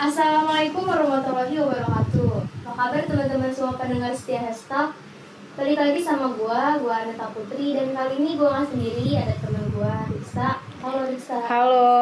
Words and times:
Assalamualaikum 0.00 0.88
warahmatullahi 0.88 1.60
wabarakatuh. 1.60 2.32
Apa 2.64 2.72
kabar 2.72 3.04
teman-teman 3.04 3.52
semua 3.52 3.76
pendengar 3.76 4.08
setia 4.16 4.40
Hesta? 4.48 4.96
Balik 5.60 5.76
lagi 5.76 6.00
sama 6.00 6.32
gua, 6.40 6.80
gua 6.80 7.04
Aneta 7.04 7.28
Putri 7.28 7.76
dan 7.76 7.92
kali 7.92 8.16
ini 8.16 8.40
gua 8.40 8.48
nggak 8.48 8.72
sendiri, 8.72 9.20
ada 9.20 9.36
teman 9.36 9.60
gua 9.76 10.08
Risa. 10.08 10.56
Halo 10.80 11.04
Risa. 11.04 11.36
Halo. 11.44 11.92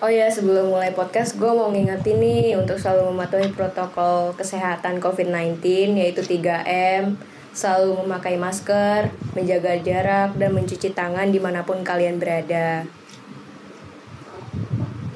Oh 0.00 0.08
ya, 0.08 0.32
sebelum 0.32 0.72
mulai 0.72 0.96
podcast, 0.96 1.36
gue 1.36 1.52
mau 1.52 1.68
ngingetin 1.68 2.16
nih 2.16 2.56
untuk 2.56 2.80
selalu 2.80 3.12
mematuhi 3.12 3.52
protokol 3.52 4.32
kesehatan 4.32 4.96
COVID-19 4.96 5.60
yaitu 5.92 6.24
3M, 6.24 7.20
selalu 7.52 8.00
memakai 8.00 8.40
masker, 8.40 9.12
menjaga 9.36 9.76
jarak, 9.84 10.32
dan 10.40 10.56
mencuci 10.56 10.88
tangan 10.96 11.28
di 11.28 11.36
mana 11.36 11.68
pun 11.68 11.84
kalian 11.84 12.16
berada. 12.16 12.88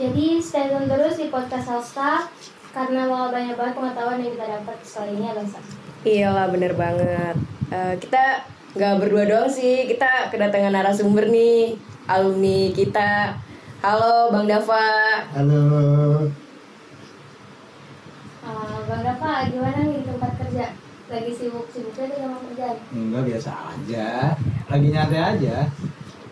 Jadi 0.01 0.41
stay 0.41 0.73
tune 0.73 0.89
terus 0.89 1.21
di 1.21 1.29
podcast 1.29 1.69
Hesta 1.69 2.25
karena 2.73 3.05
bakal 3.05 3.37
banyak 3.37 3.53
banget 3.53 3.75
pengetahuan 3.77 4.17
yang 4.25 4.33
kita 4.33 4.47
dapat 4.49 4.77
setelah 4.81 5.09
ini 5.13 5.29
ya 5.29 5.33
Lesa. 5.37 5.61
Iyalah, 6.09 6.47
bener 6.49 6.73
banget. 6.73 7.37
Eh, 7.69 7.95
kita 8.01 8.49
nggak 8.81 8.97
berdua 8.97 9.29
doang 9.29 9.53
sih, 9.53 9.85
kita 9.85 10.33
kedatangan 10.33 10.73
narasumber 10.73 11.29
nih, 11.29 11.77
alumni 12.09 12.73
kita. 12.73 13.37
Halo 13.85 14.33
Bang 14.33 14.49
Dava. 14.49 14.89
Halo. 15.37 15.69
Uh, 18.41 18.79
Bang 18.89 19.03
Dava, 19.05 19.53
gimana 19.53 19.85
nih 19.85 20.01
tempat 20.01 20.33
kerja? 20.41 20.67
Lagi 21.13 21.33
sibuk-sibuknya 21.37 22.09
tuh 22.09 22.19
sama 22.25 22.37
kerjaan? 22.49 22.77
Enggak 22.97 23.23
biasa 23.37 23.51
aja. 23.53 24.33
Lagi 24.65 24.87
nyantai 24.97 25.21
aja. 25.37 25.57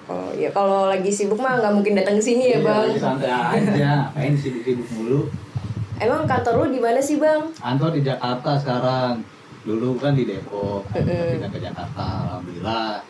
Oh 0.09 0.33
ya 0.33 0.49
kalau 0.57 0.89
lagi 0.89 1.13
sibuk 1.13 1.37
mah 1.37 1.61
nggak 1.61 1.73
mungkin 1.77 1.93
datang 2.01 2.17
ke 2.17 2.25
sini 2.25 2.57
ya 2.57 2.59
Iya, 2.59 2.65
Bang. 2.65 2.85
Lagi 2.89 3.01
santai 3.01 3.29
aja. 3.29 4.09
Ngapain 4.09 4.35
sibuk-sibuk 4.41 4.89
mulu? 4.97 5.21
Emang 6.01 6.25
kantor 6.25 6.65
lu 6.65 6.67
di 6.73 6.81
mana 6.81 6.97
sih 6.97 7.21
Bang? 7.21 7.53
Kantor 7.53 7.91
di 7.93 8.01
Jakarta 8.01 8.51
sekarang. 8.57 9.21
Dulu 9.69 10.01
kan 10.01 10.17
di 10.17 10.25
Depok, 10.25 10.89
pindah 10.97 11.51
ke 11.53 11.61
Jakarta, 11.61 12.05
alhamdulillah. 12.25 13.05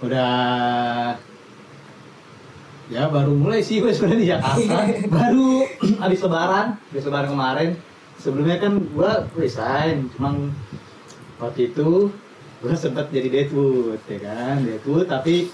Udah 0.00 0.32
ya 2.86 3.10
baru 3.10 3.34
mulai 3.36 3.60
sih 3.60 3.84
gue 3.84 3.92
sebenarnya 3.92 4.22
di 4.22 4.28
Jakarta. 4.32 4.76
baru 5.12 5.50
habis 6.00 6.20
lebaran, 6.24 6.66
habis 6.88 7.04
lebaran 7.04 7.28
kemarin. 7.36 7.70
Sebelumnya 8.16 8.56
kan 8.56 8.80
gue 8.80 9.10
resign, 9.36 10.08
cuman 10.16 10.56
waktu 11.36 11.68
itu 11.68 12.08
gue 12.64 12.72
sempat 12.72 13.12
jadi 13.12 13.28
deadwood 13.28 14.00
ya 14.08 14.18
kan 14.24 14.64
deadwood 14.64 15.04
tapi 15.04 15.52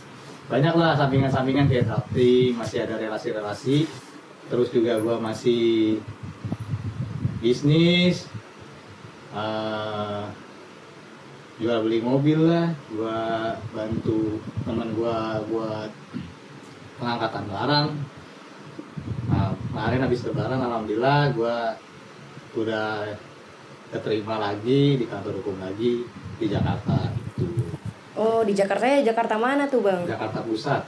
banyak 0.52 0.74
lah 0.76 0.92
sampingan-sampingan 1.00 1.64
kayak 1.64 1.88
drafting 1.88 2.52
masih 2.60 2.84
ada 2.84 3.00
relasi-relasi. 3.00 3.88
Terus 4.52 4.68
juga 4.68 5.00
gue 5.00 5.16
masih 5.16 5.64
bisnis 7.40 8.28
eh, 9.32 10.24
jual 11.56 11.78
beli 11.88 12.04
mobil 12.04 12.36
lah 12.36 12.68
gue 12.92 13.20
bantu 13.72 14.44
teman 14.68 14.92
gue 14.92 15.18
buat 15.48 15.90
pengangkatan 17.00 17.44
barang. 17.48 17.88
Nah 19.32 19.56
kemarin 19.56 20.04
habis 20.04 20.20
lebaran 20.28 20.60
alhamdulillah 20.60 21.32
gue 21.32 21.58
udah 22.60 23.08
keterima 23.88 24.36
lagi 24.36 25.00
di 25.00 25.08
kantor 25.08 25.40
hukum 25.40 25.56
lagi 25.64 26.04
di 26.36 26.44
Jakarta 26.44 27.08
itu 27.08 27.48
Oh 28.14 28.40
di 28.42 28.52
Jakarta 28.52 28.84
ya 28.84 29.00
Jakarta 29.04 29.36
mana 29.36 29.64
tuh 29.66 29.80
Bang? 29.80 30.04
Jakarta 30.04 30.40
Pusat 30.40 30.82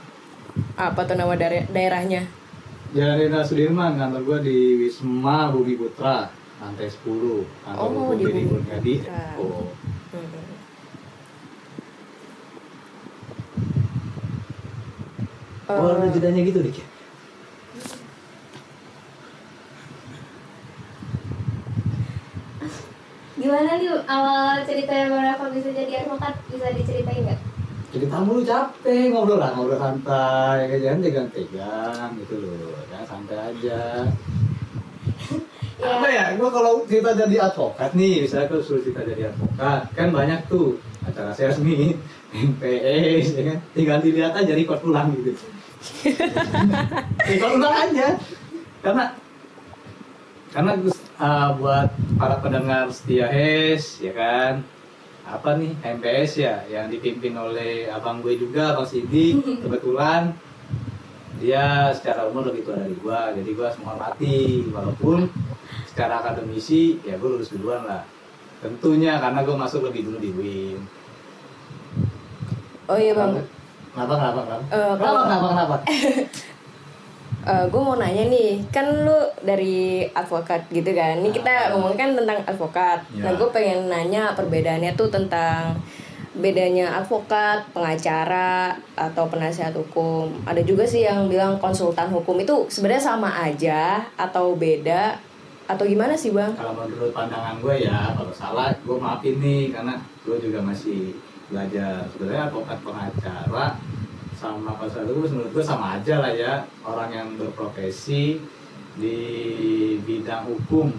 Apa 0.75 1.01
tuh 1.03 1.15
nama 1.15 1.33
daer- 1.33 1.67
daerahnya? 1.67 2.21
Jalan 2.91 3.17
Jenderal 3.17 3.43
Sudirman 3.43 3.97
kantor 3.97 4.21
gue 4.23 4.39
di 4.45 4.57
Wisma 4.79 5.49
Bumi 5.49 5.75
Putra 5.75 6.29
lantai 6.55 6.87
10 6.87 7.01
kantor 7.61 7.81
Oh, 7.81 8.13
di 8.13 8.23
Bumi 8.23 8.43
Putra. 8.45 8.77
oh. 9.35 9.67
Hmm. 15.67 15.75
oh 15.75 15.97
ada 15.97 16.07
jedanya 16.07 16.41
gitu 16.41 16.61
dikit 16.61 16.85
Gimana 23.35 23.69
nih 23.75 23.91
awal 24.07 24.63
ceritanya 24.63 25.11
Bang 25.11 25.23
Dava 25.27 25.45
bisa 25.51 25.69
jadi 25.75 25.91
advokat? 26.07 26.33
Bisa 26.47 26.71
diceritain 26.71 27.23
nggak? 27.23 27.39
jadi 27.95 28.11
tamu 28.11 28.35
lu 28.35 28.43
capek 28.43 29.07
ngobrol 29.07 29.39
lah 29.39 29.55
ngobrol 29.55 29.79
santai 29.79 30.67
ya 30.67 30.77
jangan 30.83 30.99
jangan 30.99 31.27
tegang 31.31 32.09
gitu 32.19 32.43
loh 32.43 32.75
ya 32.91 32.99
santai 33.07 33.37
aja 33.39 33.79
Ya. 35.75 35.91
apa 35.99 36.07
ya 36.07 36.23
gua 36.39 36.47
kalau 36.55 36.87
cerita 36.87 37.11
jadi 37.11 37.51
advokat 37.51 37.91
nih 37.99 38.23
misalnya 38.23 38.47
kalau 38.47 38.63
suruh 38.63 38.79
cerita 38.79 39.03
jadi 39.03 39.27
advokat 39.27 39.91
kan 39.91 40.07
banyak 40.07 40.39
tuh 40.47 40.79
acara 41.03 41.35
sesmi 41.35 41.99
MPS 42.31 43.35
ya 43.35 43.43
kan 43.43 43.57
tinggal 43.75 43.99
dilihat 43.99 44.31
aja 44.39 44.55
record 44.55 44.79
ulang 44.87 45.11
gitu 45.19 45.35
record 47.27 47.59
ulang 47.59 47.75
aja 47.75 48.07
karena 48.79 49.03
karena 50.55 50.71
uh, 51.17 51.55
buat 51.55 51.89
para 52.15 52.39
pendengar 52.39 52.87
setia 52.89 53.27
HES 53.27 54.01
ya 54.01 54.13
kan? 54.13 54.53
Apa 55.25 55.57
nih 55.57 55.73
MPS 55.81 56.31
ya 56.37 56.61
yang 56.65 56.85
dipimpin 56.87 57.33
oleh 57.33 57.89
abang 57.89 58.21
gue 58.21 58.35
juga 58.35 58.73
Bang 58.73 58.85
Sidi 58.85 59.33
kebetulan. 59.63 60.31
Dia 61.35 61.91
secara 61.91 62.23
umur 62.25 62.47
lebih 62.47 62.63
tua 62.63 62.79
dari 62.79 62.95
gua 62.95 63.27
jadi 63.29 63.49
gua 63.51 63.67
harus 63.67 63.79
menghormati. 63.79 64.37
Walaupun 64.69 65.27
secara 65.85 66.21
akademisi 66.21 67.01
ya 67.01 67.15
gue 67.15 67.29
lulus 67.29 67.51
duluan 67.51 67.83
lah. 67.83 68.05
Tentunya 68.55 69.19
karena 69.19 69.41
gue 69.41 69.53
masuk 69.53 69.83
lebih 69.83 70.09
dulu 70.09 70.17
di 70.17 70.31
WIN 70.31 70.79
Oh 72.85 72.97
iya 72.97 73.13
Bang, 73.13 73.37
kenapa? 73.93 74.13
Kenapa 74.15 74.41
kenapa 74.41 74.63
Eh, 74.65 74.93
kenapa 74.95 75.03
kalau- 75.03 75.51
kenapa 75.51 75.75
kenapa 77.45 77.69
gue 77.69 77.81
mau 77.81 77.95
nanya 77.95 78.23
nih, 78.25 78.51
kan 78.73 79.05
lu 79.05 79.19
dari 79.45 80.01
advokat 80.09 80.65
gitu 80.73 80.89
kan? 80.97 81.21
Ini 81.21 81.29
kita 81.29 81.77
ngomongin 81.77 81.97
kan 81.97 82.09
tentang 82.17 82.39
advokat. 82.49 82.99
Ya. 83.13 83.29
Nah 83.29 83.31
gue 83.37 83.49
pengen 83.53 83.85
nanya 83.85 84.33
perbedaannya 84.33 84.97
tuh 84.97 85.13
tentang 85.13 85.77
bedanya 86.35 86.99
advokat, 86.99 87.63
pengacara, 87.71 88.75
atau 88.97 89.29
penasihat 89.31 89.71
hukum. 89.71 90.33
Ada 90.43 90.65
juga 90.65 90.83
sih 90.83 91.05
yang 91.05 91.31
bilang 91.31 91.61
konsultan 91.61 92.11
hukum 92.11 92.35
itu 92.41 92.65
sebenarnya 92.67 93.15
sama 93.15 93.29
aja 93.31 94.03
atau 94.17 94.57
beda 94.57 95.15
atau 95.65 95.81
gimana 95.81 96.13
sih 96.13 96.29
bang? 96.29 96.53
kalau 96.53 96.77
menurut 96.77 97.09
pandangan 97.09 97.57
gue 97.57 97.89
ya 97.89 98.13
kalau 98.13 98.29
salah 98.29 98.69
gue 98.85 98.97
maafin 99.01 99.41
nih 99.41 99.73
karena 99.73 99.97
gue 100.21 100.37
juga 100.37 100.61
masih 100.61 101.17
belajar 101.49 102.05
sebenarnya 102.13 102.53
advokat 102.53 102.77
pengacara 102.85 103.73
sama 104.35 104.75
konsultan 104.75 105.09
itu 105.09 105.31
menurut 105.31 105.51
gue 105.55 105.63
sama 105.65 105.97
aja 105.99 106.19
lah 106.19 106.31
ya. 106.35 106.53
Orang 106.83 107.09
yang 107.11 107.27
berprofesi 107.39 108.37
di 108.95 109.19
bidang 110.03 110.47
hukum 110.51 110.91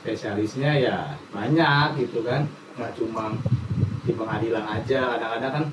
spesialisnya 0.00 0.72
ya 0.76 0.98
banyak 1.32 2.06
gitu 2.06 2.22
kan. 2.22 2.44
Nggak 2.76 2.92
cuma 2.96 3.34
di 4.04 4.12
pengadilan 4.16 4.64
aja 4.64 5.16
kadang-kadang 5.16 5.52
kan 5.52 5.64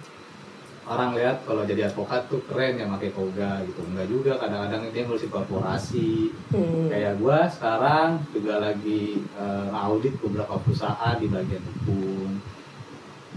orang 0.88 1.20
lihat 1.20 1.44
kalau 1.44 1.68
jadi 1.68 1.92
advokat 1.92 2.32
tuh 2.32 2.40
keren 2.48 2.80
ya 2.80 2.88
pakai 2.88 3.12
toga 3.12 3.62
gitu. 3.68 3.82
Enggak 3.84 4.08
juga 4.08 4.32
kadang-kadang 4.40 4.88
dia 4.96 5.04
ngurusin 5.04 5.32
korporasi. 5.32 6.32
Hmm. 6.56 6.88
kayak 6.88 7.20
gua 7.20 7.48
sekarang 7.52 8.24
juga 8.32 8.64
lagi 8.64 9.20
eh, 9.36 9.70
audit 9.72 10.16
beberapa 10.24 10.56
perusahaan 10.64 11.16
di 11.20 11.28
bagian 11.28 11.64
hukum 11.64 12.40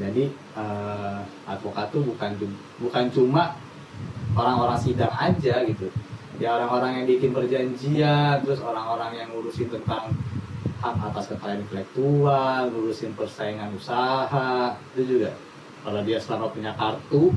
jadi 0.01 0.25
eh, 0.57 1.21
advokat 1.45 1.93
tuh 1.93 2.01
bukan 2.01 2.33
bukan 2.81 3.05
cuma 3.13 3.53
orang-orang 4.33 4.79
sidang 4.81 5.13
aja 5.13 5.61
gitu. 5.69 5.93
Ya 6.41 6.57
orang-orang 6.57 7.05
yang 7.05 7.07
bikin 7.07 7.37
perjanjian 7.37 8.41
terus 8.41 8.65
orang-orang 8.65 9.13
yang 9.13 9.29
ngurusin 9.29 9.69
tentang 9.69 10.09
hak 10.81 10.97
atas 11.13 11.29
kekayaan 11.29 11.61
intelektual 11.61 12.73
ngurusin 12.73 13.13
persaingan 13.13 13.77
usaha 13.77 14.73
itu 14.97 15.21
juga. 15.21 15.37
Kalau 15.85 16.01
dia 16.01 16.17
selama 16.17 16.49
punya 16.49 16.73
kartu 16.73 17.33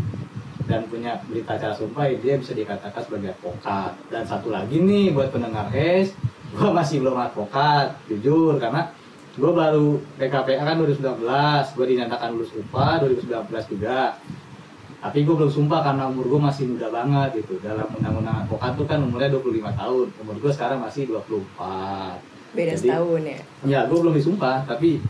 dan 0.64 0.88
punya 0.88 1.20
berita 1.28 1.60
acara 1.60 1.76
sumpah 1.76 2.08
ya 2.08 2.16
dia 2.24 2.34
bisa 2.40 2.56
dikatakan 2.56 3.04
sebagai 3.04 3.36
advokat. 3.36 3.92
Dan 4.08 4.24
satu 4.24 4.48
lagi 4.48 4.80
nih 4.80 5.12
buat 5.12 5.36
pendengar 5.36 5.68
es 5.76 6.16
gue 6.54 6.70
masih 6.70 7.04
belum 7.04 7.18
advokat 7.18 7.98
jujur 8.08 8.56
karena 8.62 8.88
gue 9.34 9.52
baru 9.52 9.98
PKPA 10.22 10.62
kan 10.62 10.78
2019 10.78 11.26
gue 11.74 11.86
dinyatakan 11.90 12.30
lulus 12.38 12.54
UPA 12.54 13.02
2019 13.02 13.74
juga. 13.74 14.18
Tapi 15.04 15.28
gue 15.28 15.36
belum 15.36 15.52
sumpah 15.52 15.84
karena 15.84 16.08
umur 16.08 16.32
gue 16.32 16.40
masih 16.40 16.64
muda 16.70 16.88
banget 16.88 17.44
gitu. 17.44 17.60
Dalam 17.60 17.90
undang-undang 17.92 18.46
advokat 18.46 18.72
tuh 18.78 18.86
kan 18.88 19.04
umurnya 19.04 19.34
25 19.34 19.74
tahun 19.76 20.08
umur 20.22 20.36
gue 20.40 20.52
sekarang 20.54 20.80
masih 20.80 21.10
24 21.12 22.22
Beda 22.54 22.78
Jadi- 22.78 22.86
setahun 22.86 23.22
ya. 23.26 23.40
Ya, 23.66 23.80
gue 23.90 23.98
belum 23.98 24.14
disumpah, 24.14 24.62
tapi 24.70 25.02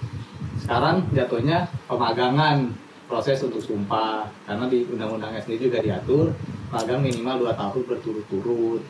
sekarang 0.63 1.03
jatuhnya 1.11 1.67
pemagangan 1.91 2.71
proses 3.11 3.43
untuk 3.43 3.59
sumpah. 3.59 4.31
Karena 4.47 4.65
di 4.71 4.87
undang-undangnya 4.87 5.43
sendiri 5.43 5.67
juga 5.67 5.83
diatur 5.83 6.31
magang 6.71 7.03
minimal 7.03 7.51
2 7.51 7.59
tahun 7.59 7.81
berturut-turut. 7.83 8.81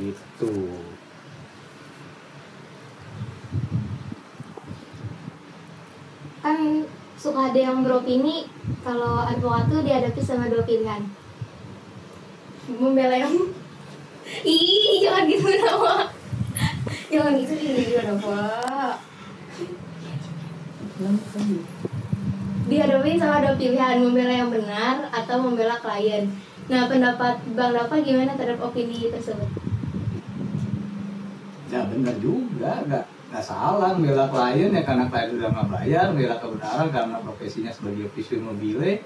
Gitu 0.00 0.52
suka 7.24 7.48
ada 7.48 7.56
yang 7.56 7.80
beropini 7.80 8.44
kalau 8.84 9.24
advokat 9.24 9.72
tuh 9.72 9.80
dihadapi 9.80 10.20
sama 10.20 10.52
dua 10.52 10.60
pilihan. 10.60 11.00
Membela 12.68 13.16
yang 13.16 13.32
ih 14.44 15.00
jangan 15.00 15.24
gitu 15.28 15.48
nama 15.56 16.08
jangan 17.08 17.32
gitu 17.40 17.52
ini 17.56 17.82
gimana 17.92 18.14
pak 18.20 18.96
dihadapin 22.68 23.16
sama 23.20 23.40
dua 23.44 23.56
pilihan 23.56 24.04
membela 24.04 24.32
yang 24.32 24.48
benar 24.52 25.08
atau 25.12 25.36
membela 25.40 25.80
klien. 25.80 26.28
Nah 26.68 26.88
pendapat 26.88 27.40
bang 27.52 27.72
Dava 27.76 27.96
gimana 28.00 28.32
terhadap 28.36 28.64
opini 28.64 29.12
tersebut? 29.12 29.48
Ya 31.72 31.84
benar 31.88 32.16
juga 32.20 32.84
nggak 32.84 33.13
nggak 33.34 33.50
salah 33.50 33.98
membela 33.98 34.30
klien 34.30 34.70
ya 34.70 34.82
karena 34.86 35.10
klien 35.10 35.34
sudah 35.34 35.50
nggak 35.50 35.68
bayar 35.74 36.04
membela 36.14 36.38
kebenaran 36.38 36.88
karena 36.94 37.16
profesinya 37.18 37.72
sebagai 37.74 38.06
official 38.06 38.46
mobile 38.46 39.02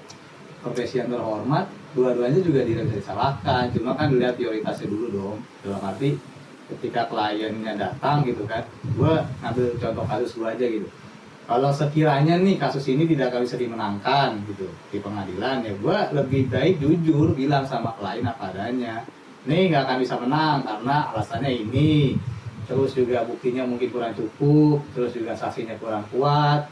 profesi 0.61 1.01
yang 1.01 1.09
terhormat 1.09 1.65
dua-duanya 1.97 2.37
juga 2.45 2.61
tidak 2.61 2.93
bisa 2.93 2.97
disalahkan. 3.01 3.63
Cuma 3.73 3.97
kan 3.97 4.13
dilihat 4.13 4.37
prioritasnya 4.37 4.85
dulu 4.85 5.05
dong. 5.09 5.37
Dalam 5.65 5.81
arti 5.81 6.13
ketika 6.69 7.09
kliennya 7.09 7.73
datang 7.73 8.21
gitu 8.21 8.45
kan 8.45 8.61
gue 8.85 9.13
ngambil 9.41 9.65
contoh 9.81 10.05
kasus 10.05 10.31
gue 10.37 10.45
aja 10.45 10.65
gitu. 10.69 10.87
Kalau 11.49 11.73
sekiranya 11.73 12.37
nih 12.37 12.61
kasus 12.61 12.85
ini 12.93 13.09
tidak 13.09 13.33
bisa 13.41 13.57
dimenangkan 13.57 14.37
gitu 14.45 14.69
di 14.93 15.01
pengadilan 15.01 15.65
ya 15.65 15.73
gue 15.73 15.97
lebih 16.13 16.53
baik 16.53 16.77
jujur 16.77 17.33
bilang 17.33 17.65
sama 17.65 17.97
klien 17.97 18.29
apa 18.29 18.53
adanya. 18.53 19.01
Nih 19.49 19.73
nggak 19.73 19.89
akan 19.89 19.97
bisa 19.97 20.15
menang 20.21 20.61
karena 20.61 21.09
alasannya 21.09 21.49
ini 21.49 22.13
terus 22.69 22.93
juga 22.93 23.25
buktinya 23.25 23.65
mungkin 23.65 23.89
kurang 23.89 24.13
cukup 24.13 24.85
terus 24.93 25.09
juga 25.17 25.33
saksinya 25.33 25.73
kurang 25.81 26.05
kuat. 26.13 26.69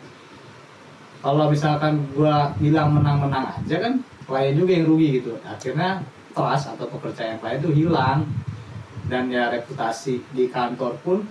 Kalau 1.25 1.49
misalkan 1.49 2.05
gue 2.13 2.35
bilang 2.61 2.93
menang-menang 2.93 3.57
aja 3.57 3.81
kan 3.81 4.05
klien 4.29 4.53
juga 4.53 4.71
yang 4.77 4.85
rugi 4.85 5.07
gitu. 5.17 5.33
Akhirnya 5.41 6.05
trust 6.37 6.69
atau 6.77 6.85
kepercayaan 6.85 7.41
klien 7.41 7.57
itu 7.57 7.73
hilang. 7.73 8.29
Dan 9.07 9.31
ya 9.31 9.49
reputasi 9.49 10.19
di 10.35 10.51
kantor 10.51 10.99
pun 11.01 11.25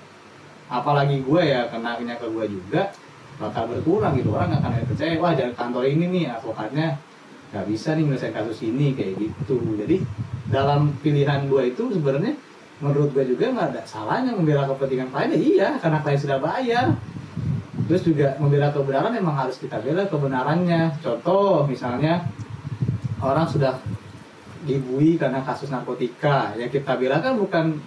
apalagi 0.66 1.22
gue 1.22 1.40
ya 1.44 1.70
kenanya 1.70 2.18
ke 2.18 2.26
gue 2.26 2.44
juga 2.50 2.90
bakal 3.38 3.70
berkurang 3.70 4.18
gitu. 4.18 4.34
Orang 4.34 4.50
akan 4.58 4.82
percaya 4.90 5.14
wah 5.22 5.30
jangan 5.36 5.54
kantor 5.54 5.84
ini 5.86 6.04
nih 6.10 6.24
advokatnya 6.34 6.98
nggak 7.54 7.66
bisa 7.70 7.94
nih 7.94 8.02
menyelesaikan 8.02 8.42
kasus 8.42 8.66
ini 8.66 8.90
kayak 8.96 9.14
gitu. 9.22 9.62
Jadi 9.78 10.02
dalam 10.50 10.98
pilihan 10.98 11.46
gue 11.46 11.62
itu 11.70 11.94
sebenarnya 11.94 12.34
menurut 12.76 13.08
gue 13.16 13.24
juga 13.24 13.48
nggak 13.56 13.68
ada 13.72 13.82
salahnya 13.88 14.36
membela 14.36 14.68
kepentingan 14.68 15.08
klien 15.08 15.32
ya 15.32 15.40
iya 15.40 15.68
karena 15.80 15.98
klien 16.04 16.20
sudah 16.20 16.38
bayar. 16.40 16.86
Terus 17.86 18.02
juga 18.02 18.34
membela 18.42 18.74
kebenaran 18.74 19.14
memang 19.14 19.46
harus 19.46 19.62
kita 19.62 19.78
bela 19.78 20.10
kebenarannya. 20.10 20.98
Contoh 20.98 21.62
misalnya 21.70 22.26
orang 23.22 23.46
sudah 23.46 23.78
dibui 24.66 25.14
karena 25.14 25.46
kasus 25.46 25.70
narkotika. 25.70 26.58
Ya 26.58 26.66
kita 26.66 26.98
bela 26.98 27.22
kan 27.22 27.38
bukan 27.38 27.78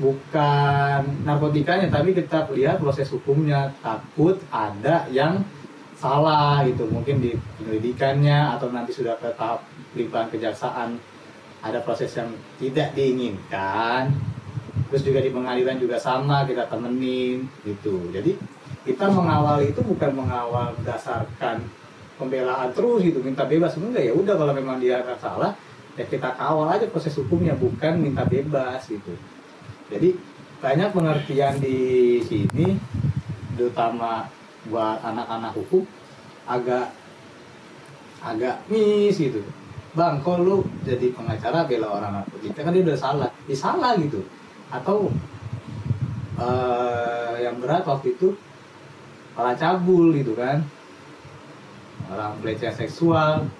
bukan 0.00 1.02
narkotikanya 1.28 1.92
tapi 1.92 2.16
kita 2.16 2.48
lihat 2.56 2.80
proses 2.80 3.12
hukumnya. 3.12 3.70
Takut 3.84 4.40
ada 4.48 5.04
yang 5.12 5.44
salah 6.00 6.64
gitu. 6.64 6.88
Mungkin 6.88 7.20
di 7.20 7.36
penyelidikannya 7.60 8.56
atau 8.56 8.72
nanti 8.72 8.96
sudah 8.96 9.20
ke 9.20 9.28
tahap 9.36 9.60
limpahan 9.92 10.32
kejaksaan 10.32 10.96
ada 11.62 11.82
proses 11.82 12.12
yang 12.14 12.30
tidak 12.58 12.94
diinginkan. 12.94 14.14
Terus 14.88 15.02
juga 15.04 15.20
di 15.20 15.30
pengadilan 15.34 15.76
juga 15.76 16.00
sama 16.00 16.48
kita 16.48 16.64
temenin 16.70 17.44
gitu. 17.66 18.08
Jadi 18.14 18.38
kita 18.88 19.10
mengawal 19.12 19.60
itu 19.66 19.84
bukan 19.84 20.16
mengawal 20.16 20.72
berdasarkan 20.80 21.60
pembelaan 22.16 22.72
terus 22.72 23.04
gitu 23.04 23.20
minta 23.20 23.44
bebas. 23.44 23.76
Enggak 23.76 24.06
ya 24.08 24.12
udah 24.16 24.34
kalau 24.38 24.52
memang 24.56 24.80
dia 24.80 25.04
nggak 25.04 25.20
salah 25.20 25.52
ya 25.98 26.06
kita 26.06 26.30
kawal 26.38 26.70
aja 26.70 26.86
proses 26.88 27.12
hukumnya 27.18 27.52
bukan 27.58 28.00
minta 28.00 28.24
bebas 28.24 28.86
gitu. 28.88 29.12
Jadi 29.92 30.14
banyak 30.58 30.90
pengertian 30.90 31.58
di 31.60 31.78
sini 32.26 32.78
terutama 33.58 34.30
buat 34.70 35.02
anak-anak 35.02 35.52
hukum 35.58 35.82
agak 36.46 36.90
agak 38.22 38.56
miss 38.66 39.18
gitu 39.18 39.42
bang 39.98 40.22
kok 40.22 40.38
lu 40.38 40.62
jadi 40.86 41.10
pengacara 41.10 41.66
bela 41.66 41.90
orang 41.90 42.22
narkotika 42.22 42.62
kan 42.62 42.70
dia 42.70 42.86
udah 42.86 42.98
salah. 42.98 43.30
Ya 43.50 43.56
salah 43.58 43.98
gitu. 43.98 44.22
Atau 44.70 45.10
eh, 46.38 47.34
yang 47.42 47.58
berat 47.58 47.82
waktu 47.82 48.14
itu 48.14 48.38
para 49.34 49.58
cabul 49.58 50.14
gitu 50.14 50.38
kan. 50.38 50.62
Orang 52.08 52.38
pelecehan 52.38 52.78
seksual. 52.78 53.50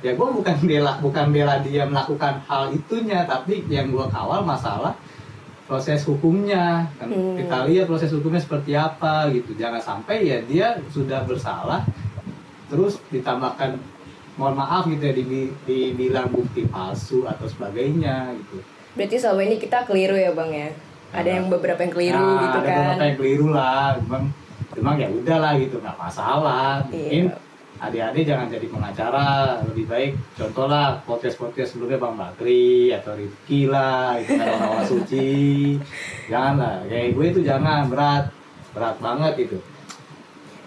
Ya 0.00 0.16
gue 0.16 0.28
bukan 0.32 0.56
bela 0.64 0.96
bukan 1.02 1.28
bela 1.28 1.60
dia 1.60 1.84
melakukan 1.84 2.40
hal 2.48 2.72
itunya 2.72 3.28
tapi 3.28 3.66
yang 3.68 3.92
gue 3.92 4.06
kawal 4.08 4.46
masalah 4.46 4.94
proses 5.68 6.06
hukumnya. 6.06 6.88
Kan 6.96 7.10
Hmm. 7.10 7.36
kita 7.36 7.66
lihat 7.68 7.84
proses 7.90 8.14
hukumnya 8.14 8.40
seperti 8.40 8.72
apa 8.78 9.28
gitu. 9.34 9.52
Jangan 9.58 9.82
sampai 9.82 10.24
ya 10.24 10.38
dia 10.46 10.78
sudah 10.94 11.26
bersalah 11.26 11.84
terus 12.70 13.02
ditambahkan 13.10 13.76
mohon 14.40 14.56
maaf 14.56 14.88
gitu 14.88 15.02
ya 15.02 15.12
dibi- 15.12 15.52
dibilang 15.62 16.26
bukti 16.26 16.64
palsu 16.64 17.24
atau 17.24 17.44
sebagainya 17.44 18.32
gitu 18.34 18.64
Berarti 18.90 19.16
selama 19.16 19.44
ini 19.44 19.56
kita 19.56 19.84
keliru 19.84 20.16
ya 20.16 20.32
bang 20.32 20.50
ya? 20.50 20.68
Ada 21.12 21.30
yang 21.32 21.46
beberapa 21.46 21.78
yang 21.78 21.92
keliru 21.92 22.18
Nah, 22.18 22.40
gitu 22.40 22.56
ada 22.56 22.64
kan? 22.64 22.76
beberapa 22.80 23.02
yang 23.04 23.16
keliru 23.16 23.46
lah 23.50 23.86
memang 24.00 24.24
memang 24.72 24.94
ya 24.96 25.08
udahlah 25.10 25.52
gitu 25.56 25.76
nggak 25.76 25.96
masalah 25.96 26.80
mungkin 26.86 27.24
Iya. 27.28 27.36
adik-adik 27.80 28.24
jangan 28.24 28.46
jadi 28.46 28.66
pengacara 28.66 29.26
lebih 29.64 29.84
baik 29.86 30.10
contoh 30.34 30.66
lah 30.66 31.00
podcast 31.02 31.34
podcast 31.34 31.68
sebelumnya 31.70 31.98
bang 31.98 32.14
Bakri 32.14 32.68
atau 32.90 33.12
Rifki 33.12 33.66
lah 33.66 34.16
itu 34.16 34.30
kan 34.32 34.46
orang-orang 34.48 34.86
suci 34.86 35.28
jangan 36.30 36.54
lah 36.56 36.74
kayak 36.84 37.08
gue 37.12 37.26
itu 37.26 37.40
jangan 37.42 37.86
berat 37.86 38.24
berat 38.70 38.96
banget 38.98 39.34
itu 39.42 39.58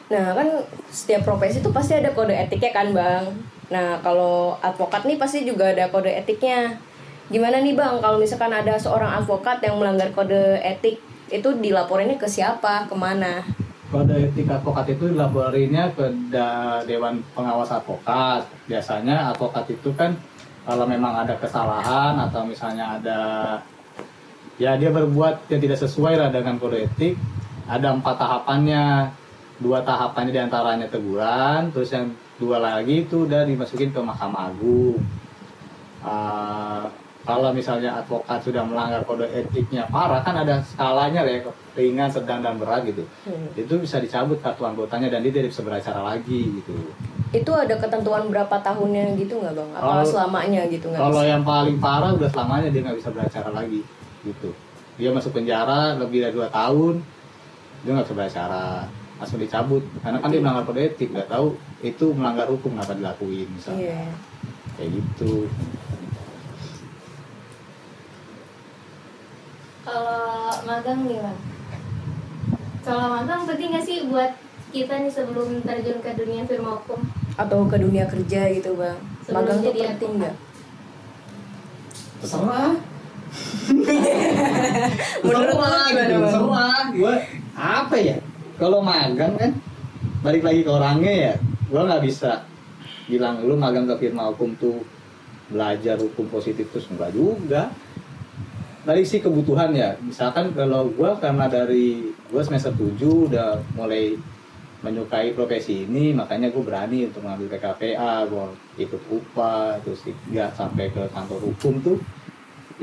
Nah 0.06 0.30
kan 0.32 0.48
setiap 0.88 1.24
profesi 1.24 1.58
itu 1.58 1.70
pasti 1.70 1.94
ada 1.94 2.12
kode 2.12 2.34
etiknya 2.34 2.70
kan 2.72 2.88
bang. 2.92 3.24
Nah 3.72 4.02
kalau 4.04 4.58
advokat 4.60 5.06
nih 5.08 5.16
pasti 5.16 5.46
juga 5.48 5.72
ada 5.72 5.88
kode 5.88 6.12
etiknya. 6.12 6.76
Gimana 7.32 7.64
nih 7.64 7.78
bang 7.78 8.02
kalau 8.04 8.20
misalkan 8.20 8.52
ada 8.52 8.76
seorang 8.76 9.24
advokat 9.24 9.64
yang 9.64 9.80
melanggar 9.80 10.12
kode 10.12 10.60
etik 10.60 11.00
itu 11.32 11.50
dilaporinnya 11.58 12.20
ke 12.20 12.28
siapa, 12.28 12.86
ke 12.86 12.96
mana? 12.98 13.42
kode 13.94 14.18
etik 14.18 14.50
advokat 14.50 14.98
itu 14.98 15.14
dilaporinnya 15.14 15.94
ke 15.94 16.10
Dewan 16.90 17.22
Pengawas 17.38 17.70
Advokat. 17.70 18.50
Biasanya 18.66 19.30
advokat 19.30 19.70
itu 19.70 19.94
kan 19.94 20.18
kalau 20.66 20.90
memang 20.90 21.14
ada 21.14 21.38
kesalahan 21.38 22.18
atau 22.18 22.42
misalnya 22.42 22.98
ada 22.98 23.20
ya 24.58 24.74
dia 24.82 24.90
berbuat 24.90 25.46
yang 25.54 25.62
tidak 25.62 25.78
sesuai 25.78 26.18
lah 26.18 26.34
dengan 26.34 26.58
kode 26.58 26.90
etik, 26.90 27.14
ada 27.70 27.94
empat 27.94 28.18
tahapannya. 28.18 29.14
Dua 29.64 29.80
tahapannya 29.80 30.30
di 30.30 30.42
antaranya 30.42 30.86
teguran, 30.86 31.72
terus 31.72 31.90
yang 31.90 32.12
dua 32.36 32.60
lagi 32.60 33.08
itu 33.08 33.24
udah 33.24 33.48
dimasukin 33.48 33.90
ke 33.90 34.00
Mahkamah 34.00 34.52
Agung. 34.52 35.00
Ah, 36.04 36.84
kalau 37.24 37.56
misalnya 37.56 37.96
advokat 37.96 38.44
sudah 38.44 38.68
melanggar 38.68 39.00
kode 39.08 39.24
etiknya 39.24 39.88
parah 39.88 40.20
kan 40.20 40.36
ada 40.36 40.60
skalanya 40.60 41.24
ya 41.24 41.40
ringan, 41.74 42.12
sedang 42.12 42.44
dan 42.44 42.60
berat 42.60 42.84
gitu 42.84 43.08
Hmm. 43.24 43.48
itu 43.56 43.80
bisa 43.80 43.98
dicabut 43.98 44.36
kartu 44.38 44.68
anggotanya 44.68 45.08
dan 45.08 45.24
dia 45.24 45.32
tidak 45.32 45.56
bisa 45.56 45.64
beracara 45.64 46.04
lagi 46.04 46.60
gitu. 46.60 46.76
Itu 47.32 47.52
ada 47.56 47.80
ketentuan 47.80 48.28
berapa 48.28 48.52
tahunnya 48.60 49.16
gitu 49.16 49.40
nggak 49.40 49.56
bang? 49.56 49.70
Apa 49.72 50.04
Kalau- 50.04 50.12
selamanya 50.12 50.62
gitu 50.68 50.92
nggak 50.92 51.00
Kalau 51.00 51.24
bisa? 51.24 51.32
yang 51.32 51.44
paling 51.48 51.78
parah 51.80 52.12
udah 52.12 52.28
selamanya 52.30 52.68
dia 52.68 52.82
nggak 52.84 52.98
bisa 53.00 53.10
beracara 53.16 53.50
lagi 53.56 53.82
gitu. 54.28 54.50
Dia 55.00 55.10
masuk 55.10 55.32
penjara 55.32 55.96
lebih 55.96 56.20
dari 56.20 56.36
dua 56.36 56.52
tahun, 56.52 57.00
dia 57.82 57.92
nggak 57.96 58.06
bisa 58.06 58.16
beracara, 58.20 58.68
langsung 59.24 59.40
dicabut 59.40 59.80
karena 60.04 60.20
kan 60.20 60.28
dia 60.28 60.44
melanggar 60.44 60.68
kode 60.68 60.84
etik, 60.84 61.16
nggak 61.16 61.32
tahu 61.32 61.56
itu 61.80 62.12
melanggar 62.12 62.44
hukum 62.52 62.76
kenapa 62.76 62.92
dilakuin 62.92 63.48
misalnya 63.56 63.96
Iya. 63.96 64.04
kayak 64.76 64.90
gitu. 65.00 65.48
kalau 69.84 70.48
magang 70.68 71.08
nih 71.08 71.20
bang 71.24 71.40
kalau 72.84 73.06
magang 73.16 73.48
penting 73.48 73.72
nggak 73.72 73.86
sih 73.88 73.98
buat 74.12 74.32
kita 74.76 74.94
nih 75.08 75.12
sebelum 75.12 75.64
terjun 75.64 76.04
ke 76.04 76.12
dunia 76.20 76.44
firma 76.44 76.76
hukum 76.84 77.00
Atau 77.40 77.66
ke 77.66 77.78
dunia 77.80 78.06
kerja 78.06 78.46
gitu 78.52 78.76
bang? 78.78 79.00
Sebelum 79.24 79.40
Magang 79.42 79.58
tuh 79.64 79.74
penting 79.74 80.12
nggak? 80.22 80.36
Terserah. 82.22 82.74
Menurut 85.26 85.44
lu 85.50 85.56
Terserah, 85.58 85.86
gimana, 85.90 86.02
gitu, 86.06 86.14
Bang? 86.14 86.30
Terserah. 86.30 86.82
Gue 86.94 87.16
apa 87.58 87.96
ya? 87.98 88.18
Kalau 88.58 88.80
magang 88.86 89.34
kan 89.36 89.52
balik 90.22 90.46
lagi 90.46 90.62
ke 90.62 90.72
orangnya 90.72 91.14
ya. 91.14 91.36
Gue 91.70 91.82
nggak 91.82 92.04
bisa 92.06 92.46
bilang 93.10 93.44
lu 93.44 93.58
magang 93.58 93.90
ke 93.90 94.08
firma 94.08 94.30
hukum 94.32 94.54
tuh 94.56 94.86
belajar 95.50 96.00
hukum 96.00 96.30
positif 96.30 96.70
terus 96.70 96.88
enggak 96.94 97.12
juga. 97.14 97.74
Dari 98.84 99.04
si 99.08 99.24
kebutuhan 99.24 99.72
ya. 99.74 99.96
Misalkan 100.04 100.52
kalau 100.54 100.92
gue 100.92 101.10
karena 101.18 101.48
dari 101.48 102.14
gue 102.14 102.42
semester 102.44 102.76
7 102.76 103.32
udah 103.32 103.62
mulai 103.74 104.20
menyukai 104.84 105.32
profesi 105.32 105.88
ini 105.88 106.12
makanya 106.12 106.52
gue 106.52 106.60
berani 106.60 107.08
untuk 107.08 107.24
ngambil 107.24 107.56
PKPA 107.56 108.28
gue 108.28 108.46
ikut 108.84 109.02
UPA 109.08 109.80
terus 109.80 110.04
nggak 110.28 110.52
sampai 110.60 110.92
ke 110.92 111.08
kantor 111.08 111.40
hukum 111.40 111.80
tuh 111.80 111.98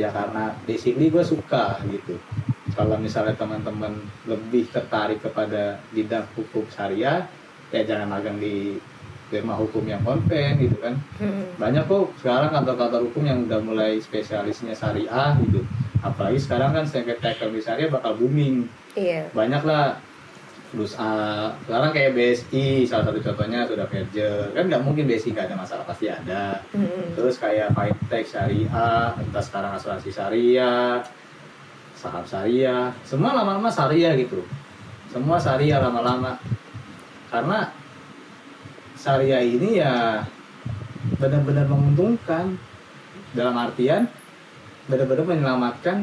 ya 0.00 0.08
karena 0.08 0.56
basically 0.64 1.12
gue 1.12 1.20
suka 1.20 1.76
gitu 1.92 2.16
kalau 2.72 2.96
misalnya 2.96 3.34
teman-teman 3.34 3.96
lebih 4.24 4.68
tertarik 4.68 5.20
kepada 5.20 5.78
bidang 5.90 6.26
hukum 6.32 6.64
syariah 6.68 7.26
ya 7.70 7.80
jangan 7.82 8.10
magang 8.10 8.36
di 8.36 8.78
firma 9.30 9.54
hukum 9.54 9.86
yang 9.86 10.02
konven 10.02 10.58
gitu 10.58 10.74
kan 10.76 10.98
Mm-mm. 11.18 11.54
banyak 11.54 11.86
kok 11.86 12.10
sekarang 12.18 12.50
kantor-kantor 12.50 13.00
hukum 13.06 13.22
yang 13.22 13.38
udah 13.46 13.60
mulai 13.62 13.92
spesialisnya 13.96 14.74
syariah 14.74 15.38
gitu 15.46 15.62
apalagi 16.02 16.40
sekarang 16.40 16.74
kan 16.74 16.82
sengketa 16.82 17.38
ekonomi 17.38 17.62
syariah 17.62 17.86
bakal 17.88 18.18
booming 18.18 18.66
Iya. 18.98 19.30
banyak 19.30 19.62
lah 19.62 20.02
terus 20.70 20.98
ah, 20.98 21.54
sekarang 21.62 21.90
kayak 21.90 22.14
BSI 22.14 22.86
salah 22.86 23.06
satu 23.06 23.22
contohnya 23.22 23.66
sudah 23.66 23.86
merger 23.86 24.50
kan 24.50 24.64
nggak 24.66 24.82
mungkin 24.82 25.06
BSI 25.06 25.30
nggak 25.30 25.46
ada 25.46 25.58
masalah 25.58 25.82
pasti 25.86 26.10
ada 26.10 26.58
Mm-mm. 26.74 27.14
terus 27.14 27.38
kayak 27.38 27.70
fintech 27.70 28.26
syariah 28.26 29.14
entah 29.14 29.42
sekarang 29.42 29.74
asuransi 29.74 30.10
syariah 30.10 31.02
saham 32.00 32.24
syariah 32.24 32.88
semua 33.04 33.36
lama-lama 33.36 33.68
syariah 33.68 34.16
gitu. 34.16 34.40
Semua 35.12 35.36
syariah 35.36 35.76
lama-lama. 35.76 36.40
Karena 37.28 37.68
syariah 38.96 39.44
ini 39.44 39.84
ya 39.84 40.24
benar-benar 41.20 41.68
menguntungkan. 41.68 42.56
Dalam 43.30 43.54
artian 43.54 44.10
benar-benar 44.90 45.22
menyelamatkan 45.22 46.02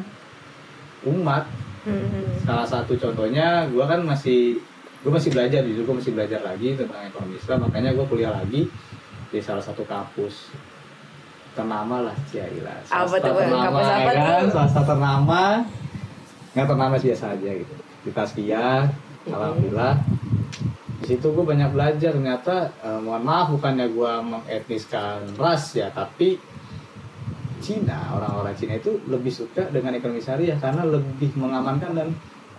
umat. 1.04 1.44
Mm-mm. 1.88 2.44
salah 2.44 2.68
satu 2.68 3.00
contohnya 3.00 3.64
gue 3.72 3.80
kan 3.80 4.04
masih 4.04 4.60
gue 5.00 5.12
masih 5.12 5.32
belajar 5.32 5.64
justru 5.64 5.88
gue 5.88 5.96
masih 6.04 6.12
belajar 6.12 6.44
lagi 6.44 6.76
tentang 6.76 7.04
ekonomi 7.08 7.36
Islam. 7.40 7.68
Makanya 7.68 7.96
gue 7.96 8.06
kuliah 8.08 8.32
lagi 8.36 8.68
di 9.28 9.40
salah 9.40 9.64
satu 9.64 9.84
kampus 9.88 10.52
ternama 11.58 12.06
lah 12.06 12.16
Ciaila 12.30 12.76
Apa 12.86 13.18
tuh, 13.18 13.34
ternama 13.34 13.66
Kampus 13.66 13.88
apa 13.90 14.12
ya 14.14 14.20
kan? 14.22 14.42
Tuh? 14.46 14.52
swasta 14.54 14.82
ternama 14.86 15.42
nggak 16.54 16.68
ternama 16.68 16.96
biasa 17.00 17.26
aja 17.34 17.50
gitu. 17.52 17.76
Di 18.06 18.12
Taskia 18.14 18.88
alhamdulillah. 19.28 19.96
Di 20.98 21.06
situ 21.14 21.28
gue 21.30 21.46
banyak 21.46 21.70
belajar. 21.72 22.12
Ternyata 22.16 22.56
eh, 22.84 23.00
mohon 23.04 23.24
maaf 23.24 23.52
bukannya 23.54 23.88
gue 23.92 24.12
mengetniskan 24.24 25.36
ras 25.36 25.76
ya 25.76 25.92
tapi 25.92 26.40
Cina 27.58 28.14
orang-orang 28.14 28.54
Cina 28.54 28.78
itu 28.78 29.02
lebih 29.10 29.34
suka 29.34 29.66
dengan 29.74 29.98
ekonomi 29.98 30.22
syariah 30.22 30.62
karena 30.62 30.86
lebih 30.86 31.34
mengamankan 31.34 31.92
dan 31.98 32.10